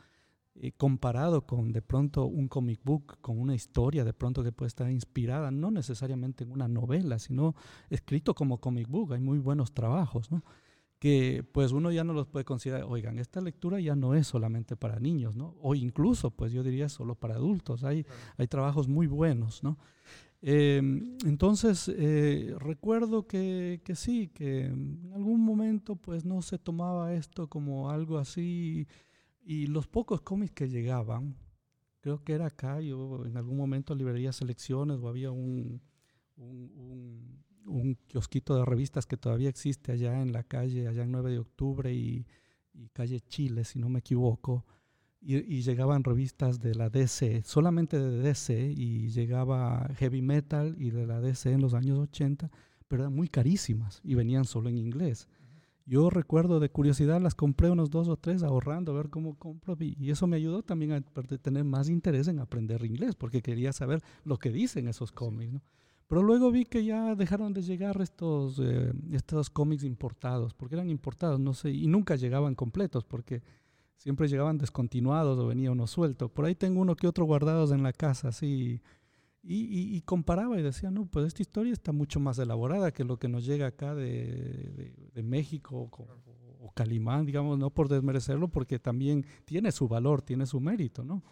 Eh, 0.57 0.73
comparado 0.73 1.47
con 1.47 1.71
de 1.71 1.81
pronto 1.81 2.25
un 2.25 2.49
comic 2.49 2.81
book, 2.83 3.19
con 3.21 3.39
una 3.39 3.55
historia 3.55 4.05
de 4.05 4.13
pronto 4.13 4.43
que 4.43 4.51
puede 4.51 4.67
estar 4.67 4.91
inspirada, 4.91 5.53
no 5.53 5.71
necesariamente 5.71 6.43
en 6.43 6.51
una 6.51 6.67
novela, 6.67 7.21
sino 7.21 7.55
escrito 7.89 8.35
como 8.35 8.59
comic 8.59 8.89
book, 8.89 9.13
hay 9.13 9.21
muy 9.21 9.39
buenos 9.39 9.73
trabajos, 9.73 10.33
¿no? 10.33 10.43
que 10.99 11.45
pues 11.53 11.71
uno 11.71 11.93
ya 11.93 12.03
no 12.03 12.13
los 12.13 12.27
puede 12.27 12.45
considerar, 12.45 12.83
oigan, 12.83 13.21
esta 13.21 13.41
lectura 13.41 13.79
ya 13.79 13.95
no 13.95 14.17
es 14.17 14.27
solamente 14.27 14.75
para 14.75 14.99
niños, 14.99 15.37
¿no? 15.37 15.55
O 15.61 15.77
incluso, 15.77 16.33
pues 16.33 16.51
yo 16.51 16.65
diría 16.65 16.89
solo 16.89 17.15
para 17.15 17.37
adultos, 17.37 17.85
hay, 17.85 18.05
hay 18.37 18.49
trabajos 18.49 18.89
muy 18.89 19.07
buenos, 19.07 19.63
¿no? 19.63 19.79
Em, 20.41 21.17
entonces, 21.25 21.89
eh, 21.89 22.55
recuerdo 22.59 23.27
que, 23.27 23.81
que, 23.85 23.97
sí, 23.97 24.29
que 24.29 24.67
en 24.67 25.11
algún 25.13 25.41
momento 25.41 25.97
pues 25.97 26.25
no 26.25 26.43
se 26.43 26.59
tomaba 26.59 27.13
esto 27.15 27.49
como 27.49 27.91
algo 27.91 28.19
así 28.19 28.87
y 29.45 29.67
los 29.67 29.89
pocos 29.89 30.21
cómics 30.21 30.53
que 30.53 30.69
llegaban, 30.69 31.37
creo 32.01 32.23
que 32.23 32.35
era 32.35 32.47
acá, 32.47 32.81
yo 32.81 33.25
en 33.27 33.37
algún 33.37 33.57
momento 33.57 33.95
librería 33.97 34.33
selecciones 34.33 34.99
o 35.01 35.09
había 35.09 35.33
un, 35.33 35.83
un, 36.37 37.43
un, 37.67 37.99
kiosquito 38.07 38.55
de 38.55 38.65
revistas 38.65 39.07
que 39.07 39.17
todavía 39.17 39.49
existe 39.49 39.91
allá 39.91 40.23
en 40.23 40.33
la 40.33 40.45
calle, 40.45 40.87
allá 40.87 41.03
en 41.03 41.13
9 41.13 41.33
de 41.33 41.39
octubre 41.41 41.93
y, 41.93 42.27
y 42.75 42.89
calle 42.91 43.21
Chile, 43.21 43.65
si 43.65 43.81
no 43.81 43.89
me 43.89 43.99
equivoco 44.01 44.65
y, 45.21 45.63
llegaban 45.63 46.05
revistas 46.05 46.61
de 46.61 46.75
la 46.75 46.91
DC, 46.91 47.43
solamente 47.45 47.99
de 47.99 48.19
DC, 48.19 48.73
y 48.77 49.09
llegaba 49.09 49.89
heavy 49.97 50.23
metal 50.23 50.77
y 50.79 50.91
de 50.91 51.07
la 51.07 51.21
DC 51.21 51.53
en 51.53 51.61
los 51.61 51.75
años 51.75 51.99
80, 51.99 52.51
pero 52.87 53.03
eran 53.03 53.15
muy 53.15 53.29
carísimas 53.29 54.01
y 54.05 54.15
venían 54.15 54.45
solo 54.45 54.69
en 54.69 54.79
inglés. 54.79 55.29
Yo 55.87 56.11
recuerdo 56.11 56.61
de 56.61 56.69
curiosidad, 56.71 57.21
las 57.21 57.35
compré 57.35 57.71
unos 57.71 57.91
dos 57.91 58.09
o 58.09 58.17
tres 58.17 58.43
ahorrando, 58.43 58.93
a 58.93 58.97
ver 58.97 59.09
cómo 59.09 59.39
compro, 59.39 59.77
y 59.81 60.11
eso 60.11 60.27
me 60.27 60.37
ayudó 60.37 60.63
también 60.63 60.93
a 60.93 61.01
tener 61.01 61.65
más 61.65 61.89
interés 61.89 62.29
en 62.29 62.41
aprender 62.41 62.85
inglés, 62.85 63.15
porque 63.15 63.43
quería 63.43 63.73
saber 63.73 64.03
lo 64.25 64.39
que 64.39 64.51
dicen 64.51 64.87
esos 64.87 65.13
cómics. 65.13 65.53
¿no? 65.55 65.63
Pero 66.09 66.23
luego 66.23 66.51
vi 66.51 66.65
que 66.65 66.85
ya 66.85 67.15
dejaron 67.15 67.53
de 67.53 67.63
llegar 67.63 68.01
estos, 68.01 68.59
eh, 68.59 68.93
estos 69.13 69.51
cómics 69.51 69.85
importados, 69.85 70.55
porque 70.55 70.75
eran 70.75 70.89
importados, 70.89 71.39
no 71.39 71.53
sé, 71.53 71.71
y 71.71 71.87
nunca 71.87 72.17
llegaban 72.17 72.55
completos, 72.55 73.05
porque 73.05 73.43
siempre 73.99 74.29
llegaban 74.29 74.59
descontinuados 74.59 75.39
o 75.39 75.47
venía 75.47 75.71
uno 75.71 75.87
suelto. 75.87 76.29
Por 76.29 76.47
ahí 76.47 76.55
tengo 76.55 76.81
uno 76.81 76.97
que 76.97 77.07
otro 77.07 77.27
guardados 77.27 77.73
en 77.73 77.83
la 77.83 77.93
casa, 77.93 78.29
así. 78.29 78.81
Y, 79.43 80.01
comparaba 80.03 80.59
y 80.59 80.63
decía, 80.63 80.91
no, 80.91 81.07
pues 81.07 81.27
esta 81.27 81.43
historia 81.43 81.73
está 81.73 81.93
mucho 81.93 82.21
más 82.21 82.39
elaborada 82.39 82.93
que 82.93 83.05
lo 83.05 83.19
que 83.19 83.29
nos 83.29 83.47
llega 83.47 83.67
acá 83.67 83.95
de, 83.95 84.93
México 85.23 85.91
o, 85.91 86.73
Calimán, 86.75 87.25
digamos, 87.25 87.59
no 87.59 87.71
por 87.71 87.89
desmerecerlo, 87.89 88.49
porque 88.49 88.79
también 88.79 89.25
tiene 89.45 89.73
su 89.73 89.89
valor, 89.89 90.23
tiene 90.23 90.47
su 90.47 90.61
mérito, 90.61 91.03
¿no? 91.03 91.23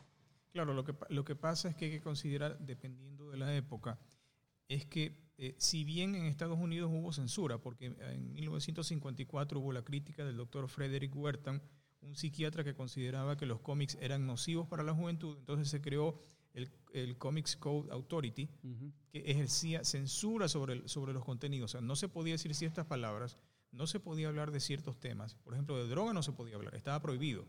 Claro, 0.52 0.72
lo 0.72 0.85
que, 0.85 0.94
lo 1.11 1.24
que 1.24 1.37
pasa 1.37 1.68
es 1.68 1.76
que 1.76 1.87
hay 1.87 1.90
que 1.90 2.00
considerar, 2.00 2.59
dependiendo 2.59 3.31
de 3.31 3.37
la 3.37 3.55
época, 3.55 3.98
es 4.68 4.87
que 4.87 5.26
eh, 5.38 5.55
si 5.59 5.85
bien 5.85 6.14
en 6.14 6.24
Estados 6.24 6.59
Unidos 6.59 6.90
hubo 6.92 7.12
censura, 7.12 7.59
porque 7.59 7.87
en 7.87 8.33
1954 8.33 9.61
hubo 9.61 9.72
la 9.72 9.83
crítica 9.83 10.24
del 10.24 10.37
doctor 10.37 10.68
Frederick 10.68 11.14
Wertham, 11.14 11.61
un 12.07 12.14
psiquiatra 12.14 12.64
que 12.64 12.75
consideraba 12.75 13.37
que 13.37 13.47
los 13.47 13.61
cómics 13.61 13.99
eran 14.01 14.27
nocivos 14.27 14.66
para 14.69 14.83
la 14.83 14.95
juventud, 14.95 15.37
entonces 15.38 15.69
se 15.69 15.81
creó 15.81 16.23
el, 16.55 16.71
el 16.92 17.19
Comics 17.19 17.57
Code 17.57 17.92
Authority, 17.92 18.49
que 19.11 19.19
ejercía 19.19 19.85
censura 19.85 20.49
sobre, 20.49 20.88
sobre 20.88 21.12
los 21.12 21.25
contenidos. 21.25 21.71
O 21.71 21.73
sea, 21.73 21.81
no 21.81 21.97
se 21.97 22.09
podía 22.09 22.35
decir 22.35 22.55
ciertas 22.55 22.87
palabras, 22.87 23.37
no 23.73 23.87
se 23.87 24.01
podía 24.01 24.29
hablar 24.29 24.51
de 24.53 24.61
ciertos 24.61 24.99
temas. 24.99 25.35
Por 25.35 25.53
ejemplo, 25.53 25.77
de 25.77 25.88
droga 25.88 26.12
no 26.12 26.23
se 26.23 26.33
podía 26.33 26.57
hablar, 26.57 26.75
estaba 26.75 27.01
prohibido. 27.03 27.47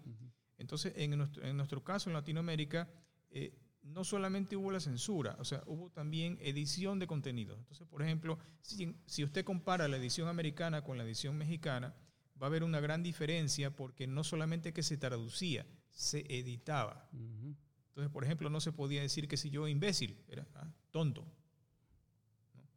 Entonces, 0.58 0.94
en 0.98 1.18
nuestro, 1.18 1.46
en 1.46 1.56
nuestro, 1.56 1.84
caso, 1.84 2.10
en 2.10 2.16
Latinoamérica, 2.16 2.90
eh, 3.30 3.54
no 3.84 4.04
solamente 4.04 4.58
hubo 4.58 4.72
la 4.72 4.82
censura, 4.82 5.38
o 5.40 5.46
sea, 5.46 5.64
hubo 5.68 5.90
también 5.92 6.38
edición 6.42 7.00
de 7.00 7.08
contenidos. 7.08 7.58
Entonces, 7.60 7.88
por 7.88 8.02
ejemplo, 8.02 8.38
si, 8.62 8.94
si 9.06 9.24
usted 9.24 9.46
compara 9.46 9.88
la 9.88 9.98
edición 9.98 10.28
americana 10.28 10.84
con 10.84 10.98
la 10.98 11.06
edición 11.06 11.38
mexicana, 11.38 11.96
va 12.42 12.48
a 12.48 12.50
haber 12.50 12.64
una 12.64 12.80
gran 12.80 13.04
diferencia 13.04 13.76
porque 13.76 14.08
no 14.08 14.24
solamente 14.24 14.74
que 14.74 14.84
se 14.84 14.98
traducía, 14.98 15.66
se 15.92 16.26
editaba. 16.30 17.10
Entonces, 17.12 18.12
por 18.12 18.24
ejemplo, 18.24 18.50
no 18.50 18.62
se 18.62 18.72
podía 18.72 19.02
decir 19.02 19.28
que 19.28 19.38
si 19.38 19.50
yo 19.50 19.68
imbécil, 19.68 20.24
era 20.28 20.48
ah, 20.56 20.68
tonto. 20.92 21.22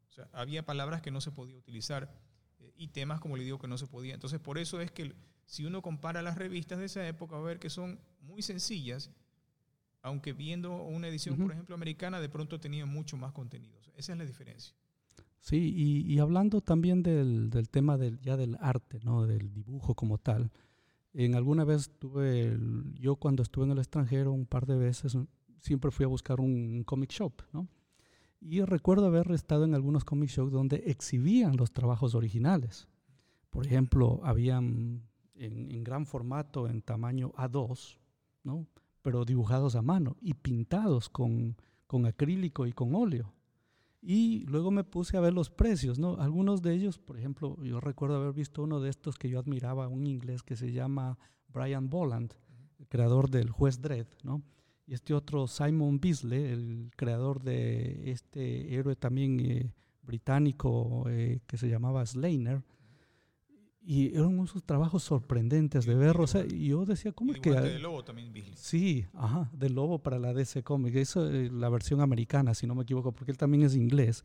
O 0.09 0.13
sea, 0.13 0.29
había 0.33 0.65
palabras 0.65 1.03
que 1.03 1.11
no 1.11 1.21
se 1.21 1.31
podía 1.31 1.59
utilizar 1.59 2.11
eh, 2.59 2.73
y 2.77 2.89
temas, 2.89 3.21
como 3.21 3.37
le 3.37 3.45
digo, 3.45 3.59
que 3.59 3.69
no 3.69 3.79
se 3.79 3.87
podía. 3.87 4.15
Entonces, 4.15 4.41
por 4.41 4.59
eso 4.59 4.81
es 4.81 4.91
que 4.91 5.15
si 5.45 5.65
uno 5.65 5.83
compara 5.83 6.23
las 6.23 6.39
revistas 6.39 6.79
de 6.79 6.87
esa 6.87 7.07
época, 7.07 7.37
va 7.37 7.43
a 7.43 7.47
ver 7.47 7.59
que 7.59 7.71
son 7.71 8.01
muy 8.21 8.43
sencillas, 8.43 9.11
aunque 10.03 10.33
viendo 10.33 10.75
una 10.75 11.09
edición, 11.09 11.37
por 11.37 11.53
ejemplo, 11.53 11.75
americana, 11.75 12.21
de 12.21 12.29
pronto 12.29 12.59
tenía 12.59 12.87
mucho 12.87 13.17
más 13.17 13.33
contenido. 13.33 13.79
Esa 13.97 14.13
es 14.13 14.19
la 14.19 14.25
diferencia. 14.25 14.75
Sí, 15.41 16.05
y, 16.07 16.19
hablando 16.19 16.61
también 16.61 17.03
del, 17.03 17.49
del, 17.49 17.71
tema 17.71 17.97
del, 17.97 18.21
ya 18.21 18.37
del 18.37 18.59
arte, 18.61 19.01
¿no? 19.03 19.27
del 19.27 19.53
dibujo 19.53 19.95
como 19.95 20.19
tal. 20.19 20.53
En 21.15 21.35
alguna 21.35 21.65
vez 21.65 21.91
tuve, 21.99 22.59
yo 22.95 23.17
cuando 23.17 23.43
estuve 23.43 23.65
en 23.65 23.73
el 23.73 23.79
extranjero 23.79 24.33
un 24.33 24.47
par 24.47 24.67
de 24.67 24.77
veces, 24.77 25.17
siempre 25.59 25.91
fui 25.91 26.05
a 26.05 26.09
buscar 26.09 26.41
un, 26.41 26.85
comic 26.85 27.11
shop, 27.11 27.43
¿no? 27.53 27.69
Y 28.41 28.63
recuerdo 28.63 29.07
haber 29.07 29.31
estado 29.33 29.65
en 29.65 29.75
algunos 29.75 30.05
comic 30.05 30.31
shops 30.31 30.53
donde 30.53 30.77
exhibían 30.87 31.57
los 31.57 31.73
trabajos 31.73 32.15
originales. 32.15 32.89
Por 33.51 33.67
ejemplo, 33.67 34.21
habían 34.23 35.03
en, 35.35 35.71
en 35.71 35.85
gran 35.85 36.07
formato, 36.07 36.69
en 36.69 36.83
tamaño 36.83 37.33
A2, 37.33 37.99
¿no? 38.45 38.67
Pero 39.03 39.25
dibujados 39.25 39.75
a 39.75 39.83
mano 39.83 40.17
y 40.21 40.35
pintados 40.35 41.09
con, 41.09 41.57
con 41.87 42.07
acrílico 42.07 42.67
y 42.67 42.73
con 42.73 42.95
óleo. 42.95 43.33
Y 44.03 44.47
luego 44.47 44.71
me 44.71 44.85
puse 44.85 45.17
a 45.17 45.21
ver 45.21 45.35
los 45.35 45.51
precios, 45.51 45.99
¿no? 45.99 46.17
Algunos 46.17 46.63
de 46.63 46.73
ellos, 46.73 46.99
por 46.99 47.19
ejemplo, 47.19 47.63
yo 47.63 47.81
recuerdo 47.81 48.17
haber 48.17 48.33
visto 48.33 48.63
uno 48.63 48.81
de 48.81 48.89
estos 48.89 49.17
que 49.17 49.29
yo 49.29 49.39
admiraba, 49.39 49.89
un 49.89 50.07
inglés 50.07 50.43
que 50.43 50.57
se 50.57 50.73
llama 50.73 51.19
Brian 51.49 51.91
Boland, 51.91 52.33
el 52.79 52.89
creador 52.89 53.29
del 53.29 53.51
Juez 53.51 53.83
Dredd, 53.83 54.07
¿no? 54.23 54.43
Y 54.87 54.95
este 54.95 55.15
otro, 55.15 55.47
Simon 55.47 56.01
Beasley, 56.01 56.45
el 56.45 56.91
creador 56.97 57.43
de 57.43 58.11
este 58.11 58.75
héroe 58.75 58.97
también 58.97 59.39
eh, 59.39 59.73
británico 60.03 61.05
eh, 61.09 61.41
que 61.47 61.59
se 61.59 61.69
llamaba 61.69 62.05
Slainer, 62.05 62.63
y 63.83 64.15
eran 64.15 64.39
unos 64.39 64.53
trabajos 64.65 65.03
sorprendentes 65.03 65.87
de 65.87 65.95
ver, 65.95 66.21
o 66.21 66.27
sea, 66.27 66.45
y 66.45 66.69
yo 66.69 66.85
decía, 66.85 67.13
¿cómo 67.13 67.33
es 67.33 67.41
que...? 67.41 67.51
De 67.51 67.79
Lobo 67.79 68.05
también, 68.05 68.33
Sí, 68.55 69.07
ajá, 69.15 69.51
de 69.53 69.71
Lobo 69.71 70.01
para 70.01 70.19
la 70.19 70.35
DC 70.35 70.63
Comics, 70.63 70.97
eso 70.97 71.31
es 71.31 71.51
la 71.51 71.69
versión 71.71 72.01
americana, 72.01 72.55
si 72.55 72.67
no 72.67 72.75
me 72.75 72.83
equivoco, 72.83 73.13
porque 73.13 73.33
él 73.33 73.39
también 73.39 73.63
es 73.63 73.75
inglés. 73.75 74.25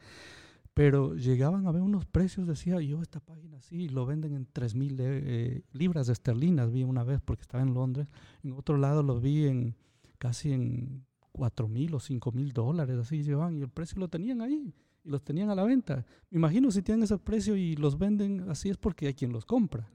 Pero 0.74 1.16
llegaban 1.16 1.68
a 1.68 1.72
ver 1.72 1.82
unos 1.82 2.06
precios, 2.06 2.48
decía 2.48 2.82
yo, 2.82 3.02
esta 3.02 3.22
página 3.22 3.62
sí, 3.62 3.88
lo 3.88 4.06
venden 4.06 4.34
en 4.34 4.46
3 4.52 4.76
mil 4.76 4.98
eh, 5.00 5.62
libras 5.72 6.10
esterlinas, 6.10 6.70
vi 6.70 6.84
una 6.84 7.06
vez 7.06 7.22
porque 7.24 7.44
estaba 7.44 7.64
en 7.64 7.74
Londres. 7.74 8.08
En 8.44 8.52
otro 8.52 8.78
lado 8.78 9.02
lo 9.02 9.22
vi 9.22 9.46
en 9.46 9.78
casi 10.18 10.52
en 10.52 11.06
4 11.32 11.70
mil 11.70 11.96
o 11.96 12.02
5 12.02 12.32
mil 12.34 12.52
dólares, 12.52 12.98
así 12.98 13.24
llevaban, 13.24 13.58
y 13.58 13.62
el 13.62 13.70
precio 13.70 14.00
lo 14.00 14.10
tenían 14.10 14.42
ahí 14.42 14.74
y 15.06 15.10
los 15.10 15.24
tenían 15.24 15.50
a 15.50 15.56
la 15.56 15.64
venta. 15.64 16.06
Me 16.30 16.38
imagino 16.38 16.72
si 16.72 16.82
tienen 16.82 17.04
ese 17.04 17.18
precio 17.18 17.56
y 17.56 17.76
los 17.76 17.98
venden 17.98 18.50
así 18.50 18.70
es 18.70 18.78
porque 18.78 19.08
hay 19.08 19.14
quien 19.14 19.32
los 19.32 19.46
compra. 19.46 19.88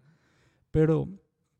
Pero 0.71 1.09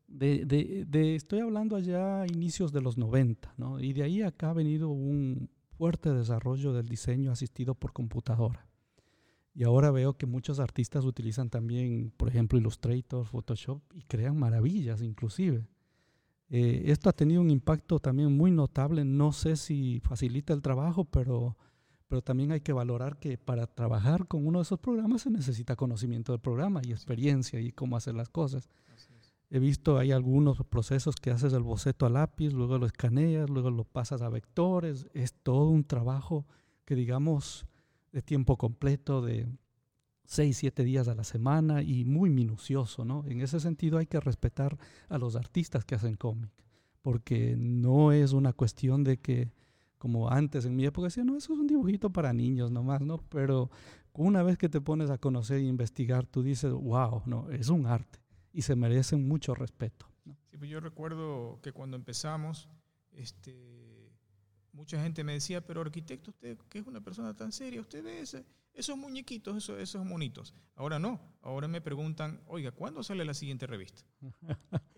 de, 0.07 0.45
de, 0.45 0.85
de 0.87 1.15
estoy 1.15 1.41
hablando 1.41 1.75
allá 1.75 2.21
a 2.21 2.27
inicios 2.27 2.71
de 2.71 2.81
los 2.81 2.97
90, 2.97 3.53
¿no? 3.57 3.79
Y 3.79 3.93
de 3.93 4.03
ahí 4.03 4.21
acá 4.21 4.49
ha 4.49 4.53
venido 4.53 4.89
un, 4.89 5.49
fuerte 5.81 6.13
desarrollo 6.13 6.73
del 6.73 6.87
diseño 6.87 7.31
asistido 7.31 7.73
por 7.73 7.91
computadora. 7.91 8.67
Y 9.55 9.63
ahora 9.63 9.89
veo 9.89 10.13
que 10.13 10.27
muchos 10.27 10.59
artistas 10.59 11.05
utilizan 11.05 11.49
también, 11.49 12.13
por 12.17 12.29
ejemplo, 12.29 12.59
Illustrator, 12.59 13.25
Photoshop 13.25 13.81
y 13.95 14.03
crean 14.03 14.37
maravillas 14.37 15.01
inclusive. 15.01 15.65
Eh, 16.51 16.83
esto 16.85 17.09
ha 17.09 17.13
tenido 17.13 17.41
un 17.41 17.49
impacto 17.49 17.97
también 17.97 18.31
muy 18.37 18.51
notable. 18.51 19.03
No 19.05 19.31
sé 19.31 19.55
si 19.55 19.99
facilita 20.01 20.53
el 20.53 20.61
trabajo, 20.61 21.05
pero, 21.05 21.57
pero 22.11 22.21
también 22.21 22.51
hay 22.51 22.59
que 22.59 22.73
valorar 22.73 23.19
que 23.19 23.37
para 23.37 23.67
trabajar 23.67 24.27
con 24.27 24.45
uno 24.45 24.59
de 24.59 24.63
esos 24.63 24.79
programas 24.79 25.21
se 25.21 25.29
necesita 25.29 25.77
conocimiento 25.77 26.33
del 26.33 26.41
programa 26.41 26.81
y 26.83 26.91
experiencia 26.91 27.61
y 27.61 27.71
cómo 27.71 27.95
hacer 27.95 28.15
las 28.15 28.27
cosas. 28.27 28.67
He 29.49 29.59
visto 29.59 29.97
hay 29.97 30.11
algunos 30.11 30.61
procesos 30.65 31.15
que 31.15 31.31
haces 31.31 31.53
el 31.53 31.63
boceto 31.63 32.05
a 32.05 32.09
lápiz, 32.09 32.51
luego 32.51 32.77
lo 32.77 32.85
escaneas, 32.85 33.49
luego 33.49 33.71
lo 33.71 33.85
pasas 33.85 34.21
a 34.21 34.27
vectores. 34.27 35.07
Es 35.13 35.33
todo 35.35 35.69
un 35.69 35.85
trabajo 35.85 36.45
que 36.83 36.95
digamos 36.95 37.65
de 38.11 38.21
tiempo 38.21 38.57
completo, 38.57 39.21
de 39.21 39.47
seis, 40.25 40.57
siete 40.57 40.83
días 40.83 41.07
a 41.07 41.15
la 41.15 41.23
semana 41.23 41.81
y 41.81 42.03
muy 42.03 42.29
minucioso, 42.29 43.05
¿no? 43.05 43.23
En 43.25 43.39
ese 43.39 43.61
sentido 43.61 43.99
hay 43.99 44.07
que 44.07 44.19
respetar 44.19 44.77
a 45.07 45.17
los 45.17 45.37
artistas 45.37 45.85
que 45.85 45.95
hacen 45.95 46.15
cómic, 46.15 46.51
porque 47.01 47.55
no 47.57 48.11
es 48.11 48.33
una 48.33 48.51
cuestión 48.51 49.05
de 49.05 49.15
que, 49.15 49.53
como 50.01 50.31
antes 50.31 50.65
en 50.65 50.75
mi 50.75 50.83
época 50.83 51.09
decía, 51.09 51.23
no, 51.23 51.37
eso 51.37 51.53
es 51.53 51.59
un 51.59 51.67
dibujito 51.67 52.09
para 52.09 52.33
niños 52.33 52.71
nomás, 52.71 53.01
¿no? 53.01 53.19
Pero 53.29 53.69
una 54.13 54.41
vez 54.41 54.57
que 54.57 54.67
te 54.67 54.81
pones 54.81 55.11
a 55.11 55.19
conocer 55.19 55.57
e 55.57 55.65
investigar, 55.65 56.25
tú 56.25 56.41
dices, 56.41 56.73
wow, 56.73 57.21
no, 57.27 57.51
es 57.51 57.69
un 57.69 57.85
arte 57.85 58.19
y 58.51 58.63
se 58.63 58.75
merecen 58.75 59.27
mucho 59.27 59.53
respeto. 59.53 60.07
Sí, 60.49 60.57
pues 60.57 60.71
yo 60.71 60.79
recuerdo 60.79 61.59
que 61.61 61.71
cuando 61.71 61.97
empezamos, 61.97 62.67
este, 63.11 64.11
mucha 64.71 64.99
gente 64.99 65.23
me 65.23 65.33
decía, 65.33 65.63
pero 65.63 65.81
arquitecto, 65.81 66.31
usted 66.31 66.57
que 66.67 66.79
es 66.79 66.87
una 66.87 67.01
persona 67.01 67.35
tan 67.35 67.51
seria, 67.51 67.79
usted 67.79 68.03
ve 68.03 68.23
esos 68.73 68.97
muñequitos, 68.97 69.55
esos, 69.55 69.79
esos 69.79 70.03
monitos. 70.03 70.55
Ahora 70.73 70.97
no, 70.97 71.21
ahora 71.43 71.67
me 71.67 71.79
preguntan, 71.79 72.41
oiga, 72.47 72.71
¿cuándo 72.71 73.03
sale 73.03 73.23
la 73.23 73.35
siguiente 73.35 73.67
revista? 73.67 74.01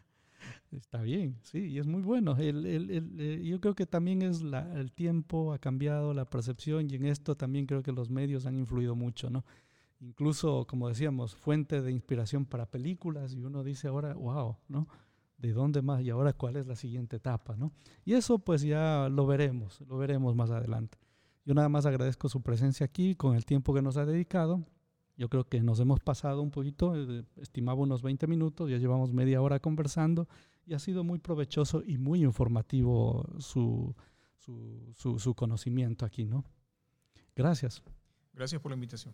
Está 0.78 1.02
bien, 1.02 1.38
sí, 1.42 1.60
y 1.60 1.80
es 1.80 1.88
muy 1.88 2.02
bueno. 2.02 2.36
El, 2.38 2.66
el, 2.66 2.90
el, 2.90 3.20
eh, 3.20 3.42
yo 3.44 3.60
creo 3.62 3.76
que 3.76 3.86
también 3.86 4.22
es 4.22 4.42
la, 4.42 4.74
el 4.80 4.92
tiempo 4.92 5.54
ha 5.54 5.60
cambiado, 5.60 6.14
la 6.14 6.30
percepción, 6.30 6.90
y 6.90 6.96
en 6.96 7.06
esto 7.06 7.36
también 7.36 7.66
creo 7.66 7.84
que 7.84 7.92
los 7.92 8.10
medios 8.10 8.46
han 8.46 8.58
influido 8.58 8.96
mucho, 8.96 9.30
¿no? 9.30 9.46
Incluso, 10.00 10.66
como 10.68 10.90
decíamos, 10.90 11.36
fuente 11.36 11.82
de 11.82 11.92
inspiración 11.92 12.46
para 12.46 12.66
películas, 12.66 13.34
y 13.34 13.44
uno 13.44 13.64
dice 13.64 13.88
ahora, 13.88 14.14
wow, 14.16 14.58
¿no? 14.68 14.88
de 15.44 15.52
dónde 15.52 15.82
más 15.82 16.02
y 16.02 16.10
ahora 16.10 16.32
cuál 16.32 16.56
es 16.56 16.68
la 16.68 16.76
siguiente 16.76 17.18
etapa, 17.18 17.56
¿no? 17.58 17.74
Y 18.06 18.14
eso 18.14 18.40
pues 18.40 18.62
ya 18.62 19.10
lo 19.10 19.26
veremos, 19.26 19.82
lo 19.82 19.98
veremos 19.98 20.36
más 20.36 20.50
adelante. 20.52 20.98
Yo 21.46 21.54
nada 21.54 21.68
más 21.68 21.86
agradezco 21.86 22.30
su 22.30 22.42
presencia 22.42 22.86
aquí 22.86 23.16
con 23.16 23.36
el 23.36 23.46
tiempo 23.46 23.74
que 23.74 23.82
nos 23.82 23.98
ha 23.98 24.06
dedicado. 24.06 24.64
Yo 25.18 25.28
creo 25.28 25.44
que 25.44 25.62
nos 25.62 25.82
hemos 25.82 26.00
pasado 26.00 26.42
un 26.42 26.50
poquito, 26.50 26.96
eh, 26.96 27.26
estimaba 27.36 27.82
unos 27.82 28.02
20 28.02 28.26
minutos, 28.26 28.70
ya 28.70 28.78
llevamos 28.78 29.12
media 29.12 29.42
hora 29.42 29.60
conversando 29.60 30.30
y 30.66 30.74
ha 30.74 30.80
sido 30.80 31.04
muy 31.04 31.20
provechoso 31.20 31.84
y 31.86 31.98
muy 31.98 32.24
informativo 32.24 33.28
su, 33.40 33.96
su, 34.38 35.34
conocimiento 35.36 36.06
aquí, 36.06 36.26
¿no? 36.26 36.46
Gracias. 37.36 37.82
Gracias 38.34 38.62
por 38.62 38.72
la 38.72 38.76
invitación. 38.76 39.14